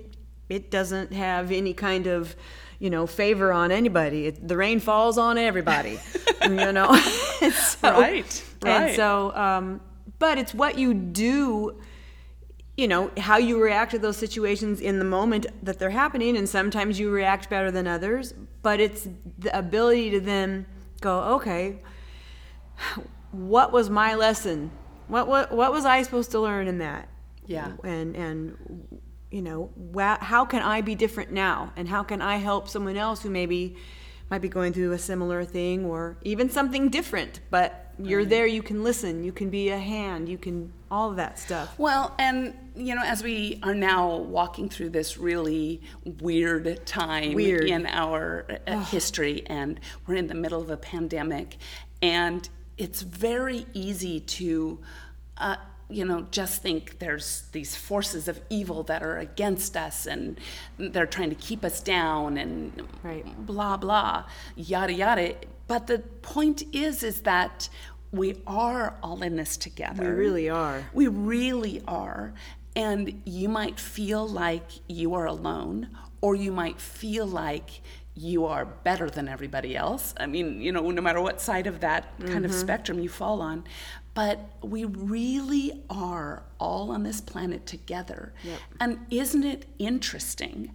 it 0.48 0.72
doesn't 0.72 1.12
have 1.14 1.52
any 1.52 1.74
kind 1.74 2.06
of 2.08 2.36
you 2.80 2.90
know 2.90 3.06
favor 3.08 3.52
on 3.52 3.72
anybody. 3.72 4.28
It, 4.28 4.48
the 4.48 4.56
rain 4.56 4.80
falls 4.80 5.18
on 5.18 5.38
everybody, 5.38 6.00
you 6.44 6.72
know. 6.72 6.90
So- 7.40 7.92
Right, 7.92 8.44
right. 8.64 8.72
And 8.72 8.96
so, 8.96 9.34
um, 9.36 9.82
but 10.20 10.38
it's 10.38 10.54
what 10.54 10.78
you 10.78 10.94
do. 10.94 11.80
You 12.78 12.88
know 12.88 13.12
how 13.18 13.38
you 13.38 13.62
react 13.62 13.92
to 13.92 14.00
those 14.00 14.18
situations 14.18 14.80
in 14.82 15.00
the 15.00 15.06
moment 15.06 15.46
that 15.64 15.80
they're 15.80 15.90
happening, 16.04 16.38
and 16.38 16.48
sometimes 16.48 17.00
you 17.00 17.10
react 17.12 17.50
better 17.50 17.72
than 17.72 17.88
others. 17.88 18.34
But 18.62 18.80
it's 18.80 19.08
the 19.38 19.58
ability 19.58 20.12
to 20.12 20.20
then 20.20 20.66
go, 21.02 21.20
okay, 21.38 21.80
what 23.32 23.72
was 23.72 23.90
my 23.90 24.16
lesson? 24.16 24.72
What 25.10 25.28
what 25.28 25.52
what 25.52 25.72
was 25.72 25.86
I 25.86 26.02
supposed 26.04 26.32
to 26.32 26.40
learn 26.40 26.68
in 26.68 26.78
that? 26.78 27.10
Yeah. 27.46 27.74
And 27.84 28.16
and 28.16 29.02
you 29.32 29.42
know, 29.42 29.70
wha- 29.76 30.20
how 30.20 30.46
can 30.46 30.62
I 30.62 30.82
be 30.82 30.96
different 30.96 31.32
now? 31.32 31.74
And 31.76 31.88
how 31.88 32.04
can 32.04 32.22
I 32.22 32.38
help 32.38 32.68
someone 32.70 32.98
else 32.98 33.22
who 33.22 33.30
maybe 33.30 33.76
might 34.32 34.42
be 34.42 34.50
going 34.50 34.74
through 34.74 34.92
a 34.94 34.98
similar 35.00 35.44
thing 35.44 35.86
or 35.86 36.18
even 36.24 36.50
something 36.50 36.90
different? 36.90 37.40
But 37.50 37.94
you're 38.02 38.26
there, 38.26 38.48
you 38.48 38.64
can 38.64 38.84
listen, 38.84 39.24
you 39.24 39.32
can 39.32 39.50
be 39.50 39.70
a 39.70 39.78
hand, 39.78 40.30
you 40.30 40.38
can 40.38 40.72
all 40.90 41.10
of 41.10 41.18
that 41.18 41.38
stuff. 41.38 41.78
Well, 41.78 42.16
and 42.18 42.54
you 42.76 42.96
know, 42.96 43.02
as 43.04 43.22
we 43.22 43.60
are 43.62 43.76
now 43.76 44.16
walking 44.16 44.70
through 44.70 44.92
this 44.92 45.18
really 45.18 45.82
weird 46.22 46.86
time 46.86 47.34
Weird. 47.34 47.66
in 47.66 47.86
our 47.86 48.46
uh, 48.68 48.80
history, 48.86 49.44
and 49.48 49.80
we're 50.08 50.16
in 50.16 50.28
the 50.28 50.34
middle 50.36 50.62
of 50.62 50.70
a 50.70 50.78
pandemic, 50.78 51.58
and 52.02 52.48
it's 52.80 53.02
very 53.04 53.66
easy 53.74 54.20
to, 54.22 54.80
uh, 55.38 55.58
you 55.90 56.06
know, 56.06 56.26
just 56.32 56.62
think 56.64 57.00
there's 57.00 57.44
these 57.52 57.76
forces 57.76 58.28
of 58.28 58.40
evil 58.50 58.84
that 58.84 59.04
are 59.04 59.18
against 59.18 59.76
us, 59.76 60.06
and 60.08 60.40
they're 60.78 61.06
trying 61.06 61.30
to 61.30 61.36
keep 61.36 61.64
us 61.66 61.82
down, 61.82 62.38
and 62.38 62.88
Right. 63.04 63.26
blah 63.46 63.78
blah, 63.78 64.24
yada 64.56 64.94
yada. 64.94 65.36
but 65.68 65.86
the 65.88 66.00
point 66.34 66.64
is, 66.74 67.04
is 67.04 67.22
that 67.22 67.70
we 68.12 68.42
are 68.48 68.96
all 69.04 69.22
in 69.22 69.36
this 69.36 69.56
together. 69.58 70.04
We 70.16 70.24
really 70.26 70.50
are. 70.50 70.84
We 70.94 71.08
really 71.08 71.84
are. 71.88 72.34
And 72.76 73.22
you 73.26 73.50
might 73.50 73.80
feel 73.80 74.28
like 74.28 74.68
you 74.88 75.14
are 75.14 75.26
alone, 75.28 75.90
or 76.22 76.36
you 76.36 76.52
might 76.52 76.80
feel 76.82 77.28
like 77.28 77.82
you 78.20 78.46
are 78.46 78.66
better 78.66 79.10
than 79.10 79.30
everybody 79.30 79.78
else. 79.78 80.14
I 80.18 80.26
mean, 80.26 80.62
you 80.62 80.74
know, 80.74 80.92
no 80.92 81.02
matter 81.02 81.22
what 81.22 81.40
side 81.40 81.68
of 81.68 81.80
that 81.80 82.20
kind 82.20 82.44
of 82.44 82.52
mm-hmm. 82.52 82.60
spectrum 82.60 83.00
you 83.00 83.08
fall 83.08 83.42
on. 83.42 83.64
But 84.14 84.40
we 84.62 84.84
really 84.84 85.84
are 85.90 86.44
all 86.60 86.92
on 86.92 87.04
this 87.04 87.22
planet 87.22 87.66
together. 87.66 88.34
And 88.80 89.06
isn't 89.10 89.44
it 89.44 89.66
interesting 89.78 90.74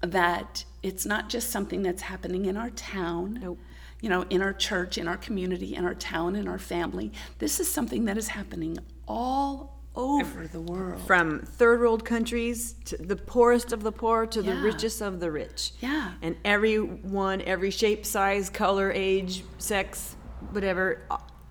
that 0.00 0.64
it's 0.82 1.04
not 1.04 1.28
just 1.28 1.50
something 1.50 1.82
that's 1.82 2.02
happening 2.02 2.46
in 2.46 2.56
our 2.56 2.70
town? 2.70 3.40
Nope. 3.42 3.58
You 4.00 4.08
know, 4.08 4.24
in 4.30 4.40
our 4.40 4.54
church, 4.54 4.96
in 4.96 5.08
our 5.08 5.16
community, 5.16 5.74
in 5.74 5.84
our 5.84 5.94
town, 5.94 6.36
in 6.36 6.48
our 6.48 6.58
family. 6.58 7.12
This 7.38 7.60
is 7.60 7.68
something 7.70 8.06
that 8.06 8.16
is 8.16 8.28
happening 8.28 8.78
all 9.06 9.77
over 9.98 10.46
the 10.46 10.60
world. 10.60 11.00
From 11.06 11.40
third 11.40 11.80
world 11.80 12.04
countries 12.04 12.74
to 12.86 12.96
the 12.96 13.16
poorest 13.16 13.72
of 13.72 13.82
the 13.82 13.92
poor 13.92 14.26
to 14.26 14.40
the 14.42 14.52
Yeah. 14.52 14.62
richest 14.62 15.00
of 15.02 15.20
the 15.20 15.30
rich. 15.30 15.72
Yeah. 15.80 16.12
And 16.22 16.36
everyone, 16.44 17.42
every 17.42 17.70
shape, 17.70 18.06
size, 18.06 18.48
color, 18.48 18.92
age, 18.92 19.42
sex, 19.58 20.14
whatever, 20.52 21.02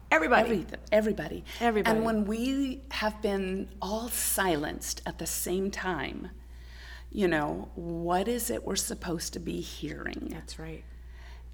everybody. 0.09 0.41
Everything, 0.51 0.79
everybody. 0.91 1.43
Everybody. 1.59 1.95
And 1.97 2.05
when 2.05 2.25
we 2.25 2.81
have 2.91 3.21
been 3.21 3.67
all 3.81 4.07
silenced 4.09 5.01
at 5.05 5.19
the 5.19 5.27
same 5.27 5.69
time, 5.69 6.29
you 7.11 7.27
know, 7.27 7.69
what 7.75 8.27
is 8.27 8.49
it 8.49 8.65
we're 8.65 8.75
supposed 8.75 9.33
to 9.33 9.39
be 9.39 9.59
hearing? 9.61 10.29
That's 10.31 10.57
right. 10.57 10.83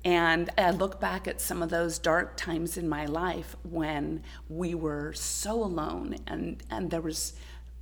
And 0.05 0.49
I 0.57 0.71
look 0.71 0.99
back 0.99 1.27
at 1.27 1.39
some 1.39 1.61
of 1.63 1.69
those 1.69 1.97
dark 1.97 2.35
times 2.35 2.75
in 2.77 2.89
my 2.89 3.05
life 3.05 3.55
when 3.63 4.23
we 4.49 4.75
were 4.75 5.13
so 5.13 5.63
alone 5.63 6.17
and, 6.27 6.61
and 6.69 6.91
there 6.91 6.99
was 7.01 7.33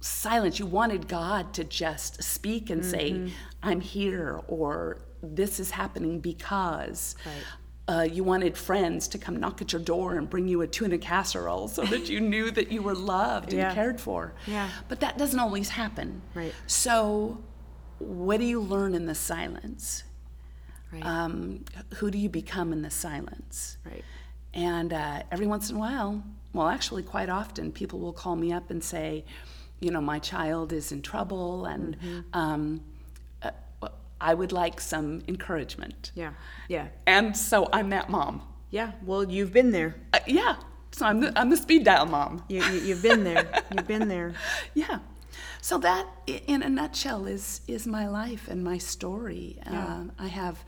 silence. 0.01 0.59
You 0.59 0.67
wanted 0.67 1.07
God 1.07 1.53
to 1.55 1.63
just 1.63 2.21
speak 2.23 2.69
and 2.69 2.81
Mm-hmm. 2.83 2.91
say, 3.27 3.33
I'm 3.63 3.81
here, 3.81 4.41
or 4.47 5.01
this 5.23 5.59
is 5.59 5.71
happening 5.71 6.19
because. 6.19 7.15
Right. 7.25 7.33
Uh, 7.87 8.03
you 8.03 8.23
wanted 8.23 8.55
friends 8.55 9.07
to 9.09 9.17
come 9.17 9.37
knock 9.37 9.61
at 9.61 9.73
your 9.73 9.81
door 9.81 10.15
and 10.15 10.29
bring 10.29 10.47
you 10.47 10.61
a 10.61 10.67
tuna 10.67 10.97
casserole 10.97 11.67
so 11.67 11.83
that 11.83 12.07
you 12.07 12.21
knew 12.21 12.49
that 12.51 12.71
you 12.71 12.81
were 12.81 12.93
loved 12.95 13.51
Yeah. 13.51 13.65
and 13.65 13.75
cared 13.75 13.99
for. 13.99 14.33
Yeah. 14.47 14.69
But 14.87 15.01
that 15.01 15.17
doesn't 15.17 15.39
always 15.39 15.67
happen. 15.69 16.21
Right. 16.33 16.53
So, 16.67 17.43
what 17.97 18.39
do 18.39 18.45
you 18.45 18.61
learn 18.61 18.93
in 18.93 19.07
the 19.07 19.15
silence? 19.15 20.03
Right. 20.91 21.05
um, 21.05 21.63
who 21.95 22.11
do 22.11 22.17
you 22.17 22.29
become 22.29 22.73
in 22.73 22.81
the 22.81 22.89
silence? 22.91 23.77
Right. 23.85 24.03
And 24.53 24.91
uh, 24.93 25.23
every 25.31 25.47
once 25.47 25.69
in 25.69 25.75
a 25.77 25.79
while, 25.79 26.23
well, 26.53 26.67
actually, 26.67 27.03
quite 27.03 27.29
often, 27.29 27.71
people 27.71 27.99
will 27.99 28.11
call 28.13 28.35
me 28.35 28.51
up 28.51 28.69
and 28.69 28.83
say, 28.83 29.23
you 29.79 29.89
know, 29.91 30.01
my 30.01 30.19
child 30.19 30.73
is 30.73 30.91
in 30.91 31.01
trouble, 31.01 31.65
and 31.65 31.97
Mm-hmm. 31.99 32.19
um, 32.37 32.81
uh, 33.41 33.51
I 34.19 34.33
would 34.33 34.51
like 34.51 34.79
some 34.81 35.21
encouragement. 35.27 36.11
Yeah. 36.15 36.33
Yeah. 36.67 36.87
And 37.07 37.35
so 37.35 37.69
I'm 37.73 37.89
that 37.91 38.09
mom. 38.09 38.41
Yeah. 38.69 38.91
Well, 39.05 39.23
you've 39.29 39.53
been 39.53 39.71
there. 39.71 39.95
Uh, 40.13 40.19
yeah. 40.27 40.57
So 40.91 41.05
I'm 41.05 41.21
the, 41.21 41.31
I'm 41.39 41.49
the 41.49 41.57
speed 41.57 41.85
dial 41.85 42.05
mom. 42.05 42.43
You, 42.49 42.61
you, 42.65 42.79
you've 42.81 43.01
been 43.01 43.23
there. 43.23 43.47
You've 43.73 43.87
been 43.87 44.07
there. 44.09 44.33
Yeah. 44.73 44.99
So 45.61 45.77
that, 45.79 46.07
in 46.27 46.63
a 46.63 46.69
nutshell, 46.69 47.25
is 47.27 47.61
is 47.67 47.85
my 47.87 48.07
life 48.07 48.47
and 48.47 48.63
my 48.63 48.77
story. 48.77 49.59
Um, 49.65 50.11
I 50.19 50.27
have, 50.27 50.63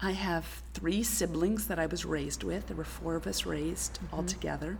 I 0.00 0.12
have 0.12 0.44
three 0.74 1.02
siblings 1.02 1.66
that 1.68 1.78
I 1.78 1.86
was 1.86 2.04
raised 2.04 2.42
with. 2.44 2.66
There 2.68 2.76
were 2.76 2.84
four 2.84 3.14
of 3.16 3.26
us 3.26 3.44
raised 3.46 3.98
all 4.12 4.22
together. 4.24 4.78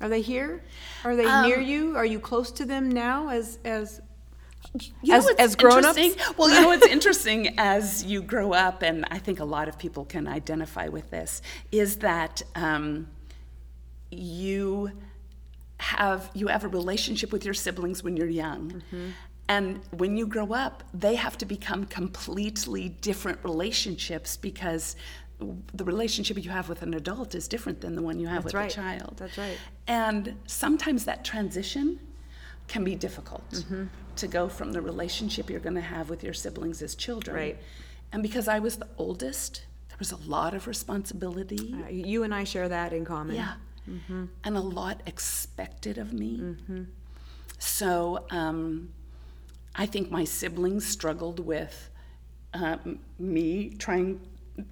Are 0.00 0.08
they 0.08 0.22
here? 0.22 0.62
Are 1.04 1.14
they 1.16 1.26
Um, 1.26 1.46
near 1.48 1.60
you? 1.60 1.96
Are 1.96 2.06
you 2.06 2.20
close 2.20 2.50
to 2.52 2.64
them 2.64 2.88
now 2.90 3.28
as 3.28 3.58
as 3.64 4.00
You 5.02 5.14
As- 5.14 5.26
as 5.38 5.56
grown-ups? 5.56 5.98
Well, 6.36 6.48
you 6.50 6.60
know 6.60 6.68
what's 6.68 6.86
interesting 6.86 7.54
as 7.58 8.04
you 8.04 8.22
grow 8.22 8.52
up, 8.52 8.82
and 8.82 9.04
I 9.10 9.18
think 9.18 9.40
a 9.40 9.44
lot 9.44 9.68
of 9.68 9.78
people 9.78 10.04
can 10.04 10.26
identify 10.28 10.88
with 10.88 11.10
this, 11.10 11.40
is 11.72 11.96
that 11.96 12.42
um, 12.54 13.08
you 14.10 14.90
have 15.80 16.30
you 16.34 16.48
have 16.48 16.64
a 16.64 16.68
relationship 16.68 17.32
with 17.32 17.44
your 17.44 17.54
siblings 17.54 18.02
when 18.02 18.16
you're 18.16 18.28
young. 18.28 18.70
Mm-hmm. 18.70 19.10
And 19.48 19.80
when 19.90 20.16
you 20.16 20.26
grow 20.26 20.52
up, 20.52 20.84
they 20.94 21.16
have 21.16 21.36
to 21.38 21.46
become 21.46 21.84
completely 21.86 22.90
different 23.00 23.40
relationships 23.42 24.36
because 24.36 24.94
the 25.74 25.84
relationship 25.84 26.42
you 26.44 26.50
have 26.50 26.68
with 26.68 26.82
an 26.82 26.94
adult 26.94 27.34
is 27.34 27.48
different 27.48 27.80
than 27.80 27.96
the 27.96 28.02
one 28.02 28.20
you 28.20 28.28
have 28.28 28.44
That's 28.44 28.54
with 28.54 28.54
right. 28.54 28.70
a 28.70 28.74
child. 28.74 29.14
That's 29.16 29.38
right. 29.38 29.58
And 29.88 30.36
sometimes 30.46 31.04
that 31.06 31.24
transition 31.24 31.98
can 32.68 32.84
be 32.84 32.94
difficult 32.94 33.64
to 34.16 34.28
go 34.28 34.48
from 34.48 34.70
the 34.70 34.80
relationship 34.80 35.50
you're 35.50 35.58
going 35.60 35.74
to 35.74 35.80
have 35.80 36.10
with 36.10 36.22
your 36.22 36.34
siblings 36.34 36.82
as 36.82 36.94
children. 36.94 37.36
Right. 37.36 37.58
And 38.12 38.22
because 38.22 38.46
I 38.46 38.58
was 38.60 38.76
the 38.76 38.88
oldest, 38.98 39.64
there 39.88 39.96
was 39.98 40.12
a 40.12 40.16
lot 40.16 40.54
of 40.54 40.68
responsibility. 40.68 41.74
uh, 41.84 41.88
you 41.88 42.22
and 42.22 42.32
I 42.32 42.44
share 42.44 42.68
that 42.68 42.92
in 42.92 43.04
common? 43.04 43.34
Yeah. 43.34 43.54
And 43.86 44.56
a 44.56 44.60
lot 44.60 45.00
expected 45.06 45.98
of 45.98 46.12
me. 46.12 46.56
So 47.58 48.24
um, 48.30 48.90
I 49.74 49.86
think 49.86 50.10
my 50.10 50.24
siblings 50.24 50.86
struggled 50.86 51.40
with 51.40 51.90
um, 52.54 52.98
me 53.18 53.70
trying, 53.78 54.20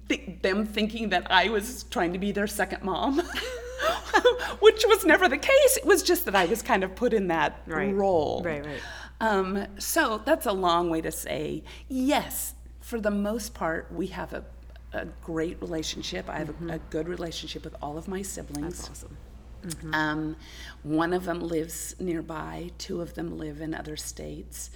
th- 0.07 0.41
them 0.41 0.65
thinking 0.65 1.09
that 1.09 1.31
I 1.31 1.49
was 1.49 1.83
trying 1.83 2.13
to 2.13 2.19
be 2.19 2.31
their 2.31 2.47
second 2.47 2.83
mom, 2.83 3.17
which 4.59 4.83
was 4.87 5.05
never 5.05 5.27
the 5.27 5.37
case. 5.37 5.77
It 5.77 5.85
was 5.85 6.03
just 6.03 6.25
that 6.25 6.35
I 6.35 6.45
was 6.45 6.61
kind 6.61 6.83
of 6.83 6.95
put 6.95 7.13
in 7.13 7.27
that 7.27 7.61
Right. 7.67 7.93
role. 7.93 8.41
Right, 8.43 8.65
right. 8.65 8.81
Um, 9.21 9.65
so 9.77 10.21
that's 10.25 10.45
a 10.45 10.51
long 10.53 10.89
way 10.89 11.01
to 11.01 11.11
say 11.11 11.63
yes. 11.87 12.53
For 12.81 12.99
the 12.99 13.11
most 13.11 13.53
part, 13.53 13.91
we 13.93 14.07
have 14.07 14.33
a, 14.33 14.43
a 14.93 15.05
great 15.23 15.61
relationship. 15.61 16.29
I 16.29 16.39
have 16.39 16.49
a, 16.49 16.73
a 16.73 16.79
good 16.89 17.07
relationship 17.07 17.63
with 17.63 17.75
all 17.81 17.97
of 17.97 18.07
my 18.07 18.21
siblings. 18.21 18.87
That's 18.87 18.89
awesome. 18.89 19.17
Um, 19.93 20.35
one 20.83 21.13
of 21.13 21.25
them 21.25 21.41
lives 21.41 21.95
nearby. 21.99 22.71
Two 22.77 23.01
of 23.01 23.13
them 23.15 23.37
live 23.37 23.61
in 23.61 23.73
other 23.73 23.97
states. 23.97 24.71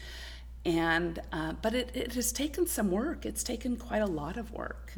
And 0.66 1.22
uh, 1.34 1.54
but 1.62 1.74
it, 1.74 1.92
it 1.94 2.14
has 2.14 2.32
taken 2.32 2.68
some 2.68 2.90
work. 2.90 3.26
It's 3.26 3.44
taken 3.44 3.76
quite 3.76 4.02
a 4.02 4.06
lot 4.08 4.38
of 4.38 4.52
work. 4.52 4.94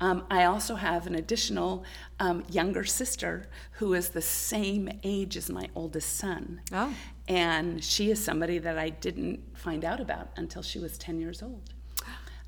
Um, 0.00 0.24
I 0.30 0.44
also 0.44 0.74
have 0.74 1.06
an 1.06 1.14
additional 1.14 1.84
um, 2.20 2.44
younger 2.50 2.84
sister 2.84 3.48
who 3.72 3.94
is 3.94 4.10
the 4.10 4.20
same 4.20 4.90
age 5.02 5.36
as 5.36 5.48
my 5.48 5.68
oldest 5.74 6.16
son. 6.16 6.60
Oh. 6.72 6.92
And 7.26 7.82
she 7.82 8.10
is 8.10 8.22
somebody 8.22 8.58
that 8.58 8.78
I 8.78 8.90
didn't 8.90 9.56
find 9.56 9.82
out 9.82 10.00
about 10.00 10.28
until 10.36 10.62
she 10.62 10.78
was 10.78 10.98
10 10.98 11.20
years 11.20 11.42
old. 11.42 11.72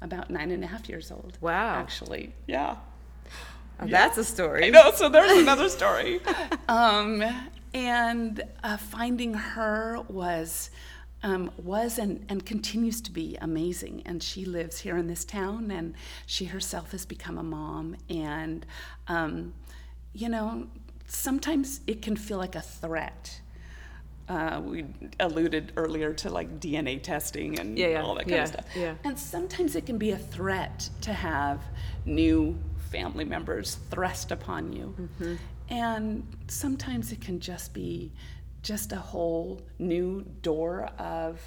About 0.03 0.31
nine 0.31 0.51
and 0.51 0.65
a 0.65 0.67
half 0.67 0.89
years 0.89 1.11
old. 1.11 1.37
Wow. 1.41 1.75
Actually, 1.75 2.33
yeah. 2.47 2.77
Oh, 3.81 3.87
That's 3.87 4.19
a 4.19 4.25
story. 4.25 4.67
I 4.67 4.71
know, 4.71 4.91
so 4.95 5.09
there's 5.09 5.39
another 5.39 5.69
story. 5.69 6.21
um, 6.69 7.23
and 7.73 8.43
uh, 8.63 8.77
finding 8.77 9.35
her 9.35 9.99
was 10.09 10.71
um, 11.23 11.51
was 11.63 11.99
and, 11.99 12.25
and 12.29 12.47
continues 12.47 13.01
to 13.03 13.11
be 13.11 13.37
amazing. 13.41 14.03
And 14.07 14.23
she 14.23 14.45
lives 14.45 14.81
here 14.81 14.97
in 14.97 15.07
this 15.07 15.25
town, 15.25 15.71
and 15.71 15.95
she 16.27 16.47
herself 16.47 16.93
has 16.93 17.05
become 17.05 17.37
a 17.39 17.43
mom. 17.43 17.97
And 18.09 18.65
um, 19.09 19.55
you 20.13 20.29
know, 20.29 20.67
sometimes 21.07 21.81
it 21.87 22.03
can 22.03 22.17
feel 22.17 22.39
like 22.39 22.55
a 22.55 22.63
threat. 22.63 23.41
Uh, 24.31 24.61
we 24.65 24.85
alluded 25.19 25.73
earlier 25.77 26.13
to 26.15 26.31
like 26.31 26.61
DNA 26.61 27.03
testing 27.03 27.59
and 27.59 27.77
Yeah, 27.77 27.89
yeah, 27.89 28.03
all 28.03 28.15
that 28.15 28.27
kind 28.29 28.37
yeah, 28.37 28.43
of 28.45 28.49
stuff. 28.49 28.65
yeah. 28.77 28.95
And 29.03 29.19
sometimes 29.19 29.75
it 29.75 29.87
can 29.87 29.99
be 29.99 30.13
a 30.13 30.17
threat 30.17 30.89
to 31.01 31.13
have 31.13 31.61
new 32.05 32.57
family 32.93 33.25
members 33.25 33.79
thrust 33.91 34.31
upon 34.31 34.73
you. 34.73 34.95
Mm-hmm. 35.01 35.35
And 35.75 36.37
sometimes 36.47 37.11
it 37.11 37.21
can 37.21 37.41
just 37.41 37.75
be 37.75 38.13
just 38.63 38.93
a 38.93 38.97
whole 39.01 39.63
new 39.81 40.23
door 40.43 40.89
of 40.99 41.41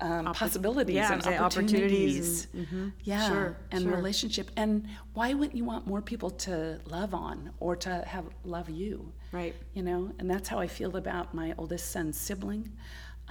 um, 0.00 0.26
possibilities 0.34 0.94
yeah, 0.94 1.12
and 1.12 1.22
opportunities. 1.26 1.40
opportunities 1.40 2.48
and- 2.52 2.66
mhm. 2.66 2.92
Yeah, 3.04 3.28
Sure, 3.28 3.56
and 3.70 3.82
sure. 3.84 3.94
relationship. 3.96 4.50
And 4.56 4.86
why 5.14 5.32
wouldn't 5.34 5.56
you 5.56 5.64
want 5.64 5.86
more 5.86 6.02
people 6.02 6.30
to 6.30 6.80
love 6.86 7.14
on 7.14 7.50
or 7.60 7.76
to 7.76 8.04
have 8.06 8.24
love 8.44 8.68
you? 8.68 9.12
Right. 9.32 9.54
You 9.74 9.82
know, 9.82 10.12
and 10.18 10.30
that's 10.30 10.48
how 10.48 10.58
I 10.58 10.66
feel 10.66 10.96
about 10.96 11.34
my 11.34 11.54
oldest 11.56 11.90
son's 11.92 12.18
sibling, 12.18 12.72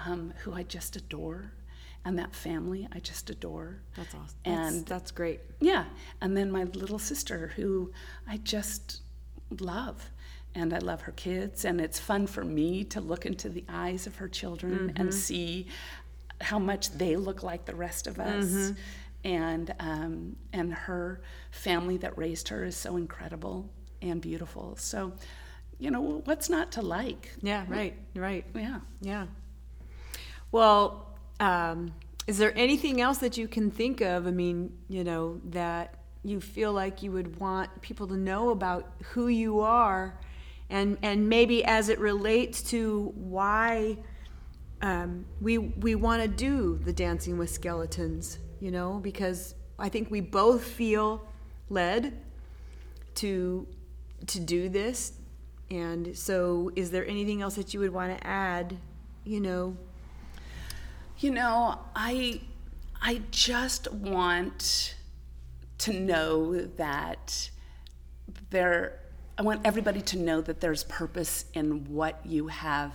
um, 0.06 0.34
who 0.44 0.54
I 0.54 0.64
just 0.64 0.96
adore, 0.96 1.52
and 2.04 2.18
that 2.20 2.36
family 2.36 2.88
I 2.92 3.00
just 3.00 3.30
adore. 3.30 3.82
That's 3.96 4.14
awesome. 4.16 4.38
And 4.46 4.86
that's 4.88 5.12
great. 5.12 5.42
yeah, 5.60 5.86
and 6.22 6.36
then 6.36 6.52
my 6.52 6.64
little 6.64 7.00
sister, 7.00 7.52
who 7.56 7.92
I 8.28 8.38
just 8.38 9.02
love, 9.60 10.10
and 10.56 10.74
I 10.74 10.78
love 10.80 11.02
her 11.02 11.12
kids, 11.12 11.66
and 11.66 11.80
it's 11.82 12.00
fun 12.00 12.28
for 12.28 12.44
me 12.44 12.84
to 12.86 13.02
look 13.02 13.26
into 13.26 13.50
the 13.50 13.64
eyes 13.70 14.08
of 14.08 14.16
her 14.16 14.28
children 14.30 14.94
and 14.96 15.14
see 15.14 15.68
how 16.42 16.60
much 16.60 16.92
they 16.92 17.16
look 17.16 17.44
like 17.44 17.66
the 17.66 17.76
rest 17.76 18.08
of 18.08 18.20
us. 18.20 18.74
and 19.24 19.74
um, 19.80 20.36
and 20.54 20.72
her 20.74 21.22
family 21.52 21.98
that 21.98 22.18
raised 22.18 22.50
her 22.50 22.64
is 22.64 22.76
so 22.76 22.96
incredible 22.98 23.70
and 24.02 24.22
beautiful. 24.22 24.76
So, 24.78 25.14
you 25.80 25.90
know, 25.90 26.22
what's 26.26 26.50
not 26.50 26.72
to 26.74 26.82
like? 26.82 27.32
Yeah, 27.42 27.66
right, 27.68 27.96
right. 28.16 28.46
Yeah. 28.54 28.80
Yeah. 29.02 29.26
Well, 30.52 31.08
um, 31.40 31.94
is 32.28 32.38
there 32.38 32.54
anything 32.56 33.02
else 33.02 33.18
that 33.20 33.38
you 33.38 33.48
can 33.48 33.72
think 33.72 34.02
of? 34.02 34.28
I 34.28 34.32
mean, 34.32 34.72
you 34.88 35.04
know, 35.04 35.42
that 35.46 35.96
you 36.24 36.40
feel 36.40 36.72
like 36.72 37.04
you 37.04 37.12
would 37.12 37.40
want 37.40 37.82
people 37.82 38.08
to 38.08 38.18
know 38.18 38.50
about 38.50 38.92
who 39.12 39.28
you 39.28 39.60
are, 39.62 40.18
and 40.70 40.98
and 41.02 41.28
maybe 41.30 41.64
as 41.66 41.90
it 41.90 42.00
relates 42.00 42.62
to 42.64 43.12
why 43.16 43.98
um, 44.86 45.26
we 45.42 45.58
we 45.58 45.96
want 45.96 46.22
to 46.22 46.28
do 46.28 46.80
the 46.86 46.94
Dancing 46.94 47.40
with 47.40 47.50
Skeletons, 47.50 48.38
you 48.60 48.70
know, 48.70 49.00
because 49.02 49.56
I 49.80 49.90
think 49.90 50.12
we 50.12 50.22
both 50.22 50.64
feel 50.64 51.28
led 51.70 52.14
to 53.16 53.66
to 54.28 54.40
do 54.40 54.70
this, 54.70 55.14
and 55.72 56.16
so 56.16 56.72
is 56.76 56.92
there 56.92 57.04
anything 57.08 57.42
else 57.42 57.56
that 57.56 57.74
you 57.74 57.80
would 57.80 57.94
want 57.94 58.16
to 58.16 58.28
add, 58.28 58.78
you 59.24 59.40
know? 59.42 59.76
You 61.18 61.32
know, 61.32 61.80
I 61.96 62.42
I 63.02 63.24
just 63.32 63.92
want 63.92 64.94
to 65.80 66.00
know 66.00 66.62
that 66.62 67.50
there 68.52 69.00
I 69.36 69.42
want 69.42 69.62
everybody 69.66 70.02
to 70.02 70.20
know 70.20 70.42
that 70.42 70.62
there's 70.62 70.84
purpose 70.84 71.46
in 71.56 71.92
what 71.92 72.24
you 72.24 72.50
have 72.50 72.94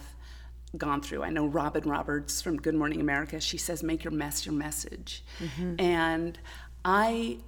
gone 0.76 1.00
through. 1.00 1.22
I 1.22 1.30
know 1.30 1.46
Robin 1.46 1.88
Roberts 1.88 2.40
from 2.40 2.56
Good 2.56 2.74
Morning 2.74 3.00
America, 3.00 3.40
she 3.40 3.58
says 3.58 3.82
make 3.82 4.04
your 4.04 4.12
mess 4.12 4.46
your 4.46 4.54
message. 4.54 5.24
Mm-hmm. 5.38 5.80
And 5.80 6.38
I 6.84 7.38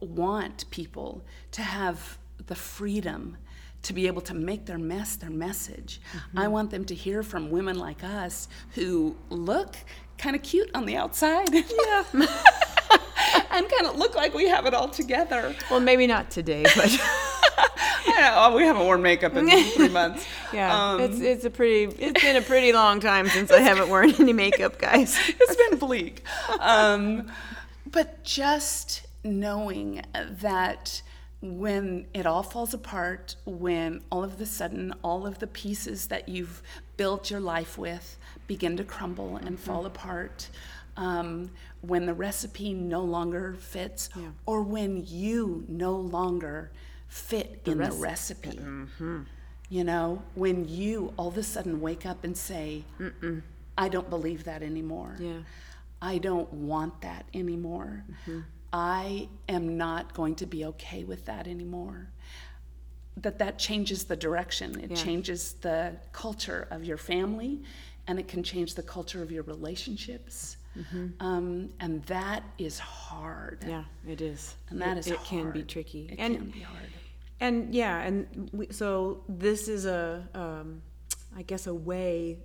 want 0.00 0.68
people 0.70 1.24
to 1.52 1.62
have 1.62 2.18
the 2.46 2.54
freedom 2.54 3.36
to 3.82 3.92
be 3.92 4.06
able 4.06 4.22
to 4.22 4.34
make 4.34 4.66
their 4.66 4.78
mess 4.78 5.16
their 5.16 5.30
message. 5.30 6.00
Mm-hmm. 6.12 6.38
I 6.38 6.48
want 6.48 6.70
them 6.70 6.84
to 6.86 6.94
hear 6.94 7.22
from 7.22 7.50
women 7.50 7.78
like 7.78 8.02
us 8.02 8.48
who 8.74 9.14
look 9.30 9.76
kind 10.18 10.34
of 10.34 10.42
cute 10.42 10.70
on 10.74 10.86
the 10.86 10.96
outside. 10.96 11.48
Yeah. 11.86 12.04
and 13.50 13.68
kind 13.68 13.86
of 13.86 13.96
look 13.96 14.14
like 14.14 14.34
we 14.34 14.48
have 14.48 14.66
it 14.66 14.74
all 14.74 14.88
together. 14.88 15.54
Well, 15.70 15.80
maybe 15.80 16.06
not 16.06 16.30
today, 16.30 16.64
but 16.74 16.90
Yeah, 18.16 18.54
we 18.54 18.62
haven't 18.64 18.84
worn 18.84 19.02
makeup 19.02 19.34
in 19.36 19.48
three 19.76 19.88
months. 19.88 20.24
yeah, 20.52 20.90
Um, 20.92 21.00
it's 21.00 21.20
it's 21.20 21.44
a 21.44 21.50
pretty 21.50 21.84
it's 21.98 22.22
been 22.22 22.36
a 22.36 22.42
pretty 22.42 22.72
long 22.72 23.00
time 23.00 23.28
since 23.28 23.50
I 23.50 23.60
haven't 23.70 23.88
worn 23.88 24.14
any 24.20 24.32
makeup, 24.32 24.78
guys. 24.78 25.18
it's 25.28 25.56
been 25.56 25.78
bleak. 25.78 26.22
Um, 26.60 27.30
but 27.90 28.22
just 28.24 29.06
knowing 29.24 30.02
that 30.14 31.02
when 31.40 32.06
it 32.14 32.26
all 32.26 32.42
falls 32.42 32.72
apart, 32.74 33.36
when 33.44 34.00
all 34.10 34.24
of 34.24 34.40
a 34.40 34.46
sudden 34.46 34.94
all 35.02 35.26
of 35.26 35.38
the 35.38 35.46
pieces 35.46 36.06
that 36.08 36.28
you've 36.28 36.62
built 36.96 37.30
your 37.30 37.40
life 37.40 37.76
with 37.78 38.16
begin 38.46 38.76
to 38.76 38.84
crumble 38.84 39.36
and 39.36 39.58
fall 39.58 39.84
apart, 39.86 40.48
um, 40.96 41.50
when 41.80 42.06
the 42.06 42.14
recipe 42.14 42.72
no 42.72 43.02
longer 43.02 43.54
fits, 43.58 44.08
or 44.46 44.62
when 44.62 45.04
you 45.06 45.64
no 45.68 45.94
longer 45.96 46.70
fit 47.14 47.60
in 47.64 47.78
the 47.78 47.92
recipe. 47.92 48.58
Mm-hmm. 48.58 49.20
You 49.68 49.84
know, 49.84 50.20
when 50.34 50.66
you 50.68 51.14
all 51.16 51.28
of 51.28 51.38
a 51.38 51.44
sudden 51.44 51.80
wake 51.80 52.04
up 52.04 52.24
and 52.24 52.36
say, 52.36 52.82
I 53.78 53.88
don't 53.88 54.10
believe 54.10 54.44
that 54.44 54.62
anymore. 54.62 55.16
Yeah. 55.20 55.38
I 56.02 56.18
don't 56.18 56.52
want 56.52 57.00
that 57.02 57.24
anymore. 57.32 58.04
Mm-hmm. 58.10 58.40
I 58.72 59.28
am 59.48 59.76
not 59.76 60.12
going 60.12 60.34
to 60.36 60.46
be 60.46 60.64
okay 60.66 61.04
with 61.04 61.24
that 61.26 61.46
anymore. 61.46 62.08
That 63.16 63.38
that 63.38 63.60
changes 63.60 64.04
the 64.04 64.16
direction. 64.16 64.80
It 64.80 64.90
Yeah. 64.90 64.96
changes 64.96 65.52
the 65.60 65.96
culture 66.12 66.66
of 66.72 66.82
your 66.84 66.98
family, 66.98 67.62
and 68.08 68.18
it 68.18 68.26
can 68.26 68.42
change 68.42 68.74
the 68.74 68.82
culture 68.82 69.22
of 69.22 69.30
your 69.30 69.44
relationships. 69.44 70.56
Mm-hmm. 70.76 71.06
Um, 71.24 71.70
and 71.78 72.02
that 72.06 72.42
is 72.58 72.80
hard. 72.80 73.64
Yeah, 73.64 73.84
it 74.08 74.20
is. 74.20 74.56
And 74.68 74.80
that 74.82 74.96
it, 74.96 75.00
is 75.00 75.06
it 75.06 75.22
can 75.22 75.52
be 75.52 75.60
hard. 75.60 75.68
tricky. 75.68 76.08
It 76.10 76.18
and 76.18 76.36
can 76.36 76.50
be 76.50 76.60
hard. 76.60 76.90
And 77.40 77.74
yeah, 77.74 78.00
and 78.02 78.48
we, 78.52 78.68
so 78.70 79.22
this 79.28 79.68
is 79.68 79.86
a 79.86 80.26
um, 80.34 80.82
I 81.36 81.42
guess 81.42 81.66
a 81.66 81.74
way 81.74 82.38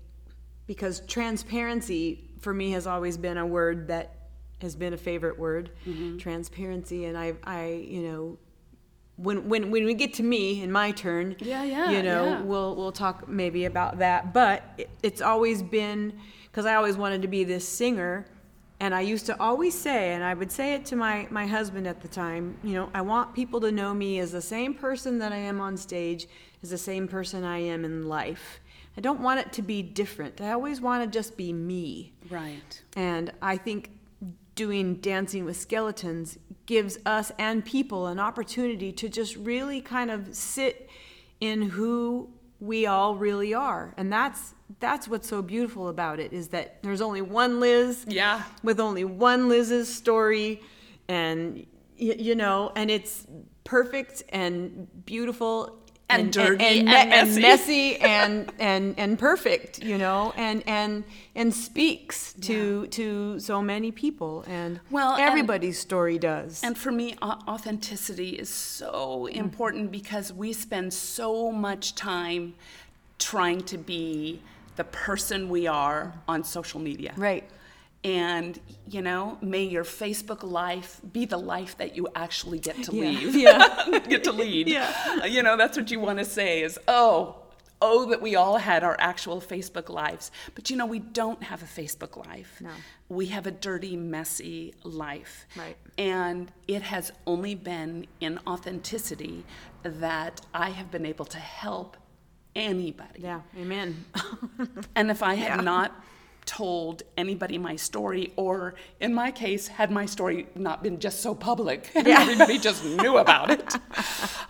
because 0.67 1.01
transparency 1.07 2.29
for 2.39 2.53
me 2.53 2.71
has 2.71 2.87
always 2.87 3.17
been 3.17 3.37
a 3.37 3.45
word 3.45 3.87
that 3.87 4.15
has 4.61 4.75
been 4.75 4.93
a 4.93 4.97
favorite 4.97 5.39
word, 5.39 5.71
Mm-hmm. 5.87 6.17
transparency, 6.17 7.05
and 7.05 7.17
I 7.17 7.33
I 7.43 7.65
you 7.87 8.01
know 8.03 8.37
when 9.15 9.47
when 9.49 9.71
when 9.71 9.85
we 9.85 9.93
get 9.93 10.13
to 10.15 10.23
me 10.23 10.61
in 10.61 10.71
my 10.71 10.91
turn, 10.91 11.35
Yeah, 11.39 11.63
yeah, 11.63 11.91
you 11.91 12.03
know, 12.03 12.25
yeah. 12.25 12.41
we'll 12.41 12.75
we'll 12.75 12.91
talk 12.91 13.27
maybe 13.27 13.65
about 13.65 13.99
that. 13.99 14.33
But 14.33 14.63
it, 14.77 14.89
it's 15.03 15.21
always 15.21 15.61
been 15.61 16.19
because 16.45 16.65
I 16.65 16.75
always 16.75 16.97
wanted 16.97 17.21
to 17.21 17.27
be 17.27 17.43
this 17.43 17.67
singer, 17.67 18.25
and 18.79 18.95
I 18.95 19.01
used 19.01 19.25
to 19.25 19.39
always 19.41 19.77
say, 19.77 20.13
and 20.13 20.23
I 20.23 20.33
would 20.33 20.51
say 20.51 20.73
it 20.73 20.85
to 20.85 20.95
my 20.95 21.27
my 21.29 21.45
husband 21.45 21.87
at 21.87 22.01
the 22.01 22.07
time, 22.07 22.57
you 22.63 22.73
know, 22.73 22.89
I 22.93 23.01
want 23.01 23.33
people 23.33 23.59
to 23.61 23.71
know 23.71 23.93
me 23.93 24.19
as 24.19 24.31
the 24.31 24.41
same 24.41 24.73
person 24.73 25.19
that 25.19 25.31
I 25.31 25.37
am 25.37 25.59
on 25.59 25.77
stage, 25.77 26.27
as 26.63 26.69
the 26.69 26.77
same 26.77 27.07
person 27.07 27.43
I 27.43 27.59
am 27.59 27.83
in 27.83 28.07
life. 28.07 28.59
I 28.97 29.01
don't 29.01 29.21
want 29.21 29.39
it 29.39 29.53
to 29.53 29.61
be 29.61 29.81
different. 29.81 30.41
I 30.41 30.51
always 30.51 30.81
want 30.81 31.03
to 31.03 31.09
just 31.09 31.37
be 31.37 31.53
me. 31.53 32.13
Right. 32.29 32.81
And 32.95 33.31
I 33.41 33.57
think 33.57 33.91
doing 34.55 34.95
Dancing 34.95 35.45
with 35.45 35.55
Skeletons 35.55 36.37
gives 36.65 36.99
us 37.05 37.31
and 37.39 37.63
people 37.63 38.07
an 38.07 38.19
opportunity 38.19 38.91
to 38.91 39.07
just 39.07 39.37
really 39.37 39.79
kind 39.79 40.11
of 40.11 40.35
sit 40.35 40.89
in 41.39 41.61
who 41.61 42.29
we 42.59 42.85
all 42.85 43.15
really 43.15 43.53
are. 43.53 43.93
And 43.95 44.11
that's 44.11 44.53
that's 44.79 45.07
what's 45.07 45.27
so 45.27 45.41
beautiful 45.41 45.87
about 45.89 46.19
it 46.19 46.31
is 46.33 46.49
that 46.49 46.81
there's 46.83 47.01
only 47.01 47.21
one 47.21 47.59
Liz 47.59 48.05
Yeah. 48.07 48.43
with 48.63 48.79
only 48.79 49.03
one 49.03 49.49
Liz's 49.49 49.93
story 49.93 50.61
and 51.07 51.65
y- 51.99 52.15
you 52.19 52.35
know, 52.35 52.71
and 52.75 52.91
it's 52.91 53.25
perfect 53.63 54.23
and 54.29 54.87
beautiful 55.05 55.75
And 56.11 56.31
dirty 56.33 56.63
and 56.65 56.85
me- 56.85 56.91
messy. 56.93 57.41
messy 57.41 57.95
and 58.17 58.51
and 58.59 58.95
and 58.97 59.17
perfect, 59.19 59.79
you 59.83 59.97
know, 59.97 60.33
and 60.37 60.63
and 60.67 61.03
and 61.35 61.53
speaks 61.53 62.33
to 62.41 62.87
to 62.87 63.39
so 63.39 63.61
many 63.61 63.91
people, 63.91 64.43
and 64.47 64.79
Well, 64.91 65.13
and- 65.13 65.21
everybody's 65.23 65.77
story 65.79 66.17
does. 66.19 66.63
And 66.63 66.77
for 66.77 66.91
me, 66.91 67.15
authenticity 67.21 68.29
is 68.29 68.49
so 68.49 69.27
mm. 69.29 69.35
important 69.35 69.91
because 69.91 70.31
we 70.33 70.53
spend 70.53 70.93
so 70.93 71.51
much 71.51 71.93
time 71.95 72.53
trying 73.19 73.61
to 73.63 73.77
be 73.77 74.41
the 74.79 74.85
person 74.85 75.49
we 75.49 75.67
are 75.67 76.01
on 76.25 76.39
social 76.57 76.79
media. 76.89 77.11
right, 77.17 77.43
And, 78.05 78.57
you 78.95 79.01
know, 79.07 79.37
may 79.41 79.65
your 79.75 79.83
Facebook 79.83 80.41
life 80.61 81.01
be 81.11 81.23
the 81.25 81.41
life 81.55 81.73
that 81.81 81.91
you 81.97 82.07
actually 82.25 82.59
get 82.59 82.77
to 82.85 82.91
leave. 83.03 83.35
Yeah. 83.35 83.99
get 84.13 84.23
to 84.29 84.31
lead. 84.43 84.65
Yeah. 84.69 84.89
Uh, 85.21 85.25
You 85.35 85.43
know, 85.43 85.55
that's 85.61 85.75
what 85.79 85.91
you 85.91 85.99
want 86.07 86.17
to 86.23 86.27
say 86.39 86.51
is, 86.67 86.79
oh, 86.87 87.35
oh, 87.81 87.99
that 88.11 88.21
we 88.27 88.31
all 88.41 88.57
had 88.57 88.81
our 88.89 88.95
actual 89.11 89.39
Facebook 89.53 89.89
lives. 89.89 90.31
But, 90.55 90.63
you 90.69 90.75
know, 90.79 90.85
we 90.95 90.99
don't 91.21 91.43
have 91.51 91.61
a 91.61 91.71
Facebook 91.81 92.13
life. 92.25 92.51
No. 92.61 92.71
We 93.09 93.25
have 93.35 93.45
a 93.47 93.51
dirty, 93.67 93.95
messy 93.97 94.73
life. 94.83 95.33
Right. 95.63 95.77
And 95.97 96.51
it 96.75 96.83
has 96.93 97.05
only 97.33 97.55
been 97.55 98.07
in 98.21 98.39
authenticity 98.53 99.43
that 99.83 100.39
I 100.53 100.69
have 100.69 100.89
been 100.95 101.05
able 101.13 101.25
to 101.25 101.37
help 101.63 101.97
anybody. 102.59 103.21
yeah, 103.21 103.41
amen. 103.57 104.05
And 104.95 105.09
if 105.11 105.21
I 105.23 105.35
had 105.35 105.57
Yeah. 105.57 105.61
not 105.61 105.91
told 106.45 107.03
anybody 107.17 107.57
my 107.57 107.75
story, 107.75 108.33
or 108.35 108.73
in 108.99 109.13
my 109.13 109.31
case, 109.31 109.67
had 109.67 109.91
my 109.91 110.05
story 110.05 110.47
not 110.55 110.81
been 110.83 110.99
just 110.99 111.21
so 111.21 111.35
public 111.35 111.91
and 111.95 112.07
everybody 112.07 112.57
just 112.57 112.83
knew 112.99 113.17
about 113.17 113.51
it, 113.51 113.75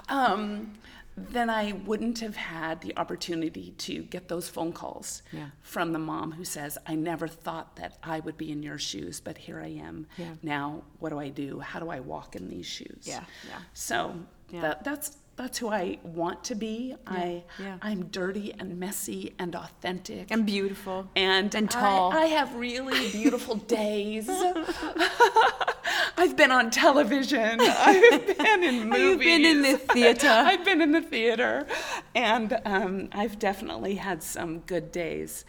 um, 0.08 0.74
then 1.18 1.50
I 1.50 1.74
wouldn't 1.86 2.20
have 2.20 2.38
had 2.38 2.80
the 2.82 2.96
opportunity 2.98 3.72
to 3.80 4.04
get 4.04 4.30
those 4.30 4.48
phone 4.48 4.72
calls 4.72 5.22
Yeah. 5.34 5.50
from 5.62 5.92
the 5.92 6.00
mom 6.00 6.32
who 6.32 6.46
says, 6.46 6.78
I 6.88 6.96
never 6.96 7.28
thought 7.28 7.76
that 7.76 7.98
I 8.02 8.22
would 8.22 8.38
be 8.38 8.52
in 8.52 8.64
your 8.64 8.78
shoes, 8.78 9.20
but 9.20 9.38
here 9.38 9.60
I 9.60 9.68
am. 9.68 10.08
Yeah. 10.18 10.36
Now, 10.42 10.84
what 11.00 11.10
do 11.10 11.20
I 11.20 11.28
do? 11.30 11.60
How 11.60 11.80
do 11.82 11.90
I 11.90 12.00
walk 12.00 12.38
in 12.38 12.48
these 12.50 12.66
shoes? 12.66 13.04
Yeah, 13.04 13.24
yeah. 13.50 13.60
So 13.74 14.16
Yeah. 14.50 14.62
that, 14.62 14.84
that's 14.86 15.18
that's 15.40 15.58
who 15.58 15.70
I 15.70 16.00
want 16.04 16.44
to 16.46 16.56
be. 16.56 16.96
I 17.08 17.44
yeah. 17.60 17.78
I'm 17.82 18.08
dirty 18.08 18.54
and 18.60 18.78
messy 18.78 19.34
and 19.40 19.56
authentic 19.56 20.32
and 20.32 20.46
beautiful, 20.46 21.08
and 21.16 21.56
and 21.56 21.72
tall. 21.72 22.12
I, 22.12 22.26
have 22.26 22.54
really 22.56 23.10
beautiful 23.12 23.56
days. 23.80 24.30
I've 26.18 26.36
been 26.36 26.52
on 26.52 26.72
television. 26.72 27.60
I've 27.62 28.38
been 28.38 28.64
in 28.64 28.90
movies. 28.90 29.00
You've 29.00 29.20
been 29.20 29.46
in 29.46 29.62
the 29.62 29.78
theater. 29.78 30.28
I've 30.28 30.66
been 30.66 30.82
in 30.82 30.92
the 30.92 31.02
theater, 31.02 31.66
and 32.14 32.60
um, 32.66 33.08
I've 33.14 33.40
definitely 33.40 33.96
had 33.96 34.22
some 34.22 34.60
good 34.60 34.92
days. 34.92 35.46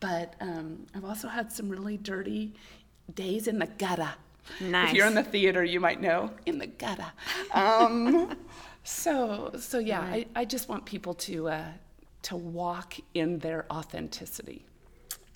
But 0.00 0.34
um, 0.40 0.86
I've 0.94 1.04
also 1.04 1.28
had 1.28 1.52
some 1.52 1.68
really 1.68 1.98
dirty 1.98 2.54
days 3.14 3.48
in 3.48 3.58
the 3.58 3.66
gutter. 3.66 4.14
Nice. 4.60 4.90
If 4.90 4.96
you're 4.96 5.06
in 5.06 5.14
the 5.14 5.24
theater, 5.24 5.62
you 5.62 5.80
might 5.80 6.00
know 6.00 6.30
in 6.46 6.58
the 6.58 6.68
gutter. 6.68 7.12
Um, 7.52 8.34
so, 8.86 9.52
so 9.58 9.78
yeah, 9.78 10.00
I, 10.00 10.26
I 10.34 10.44
just 10.44 10.68
want 10.68 10.84
people 10.86 11.14
to 11.14 11.48
uh, 11.48 11.64
to 12.22 12.36
walk 12.36 12.94
in 13.14 13.38
their 13.40 13.66
authenticity. 13.70 14.64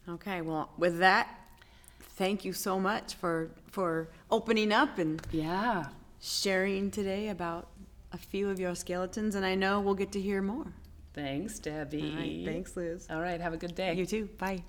Okay, 0.08 0.40
well, 0.40 0.70
with 0.78 0.98
that, 1.00 1.28
thank 2.16 2.44
you 2.44 2.52
so 2.52 2.78
much 2.80 3.14
for 3.14 3.50
for 3.70 4.08
opening 4.30 4.72
up 4.72 4.98
and 4.98 5.20
Yeah. 5.30 5.84
sharing 6.20 6.90
today 6.90 7.28
about 7.28 7.68
a 8.12 8.18
few 8.18 8.48
of 8.50 8.58
your 8.58 8.74
skeletons, 8.74 9.34
and 9.34 9.44
I 9.46 9.54
know 9.54 9.80
we'll 9.80 9.94
get 9.94 10.12
to 10.12 10.20
hear 10.20 10.42
more. 10.42 10.66
Thanks, 11.12 11.58
Debbie. 11.58 12.14
Right, 12.16 12.42
thanks, 12.44 12.76
Liz. 12.76 13.06
All 13.10 13.20
right. 13.20 13.40
Have 13.40 13.52
a 13.52 13.56
good 13.56 13.74
day. 13.74 13.94
You 13.94 14.06
too. 14.06 14.28
Bye. 14.38 14.62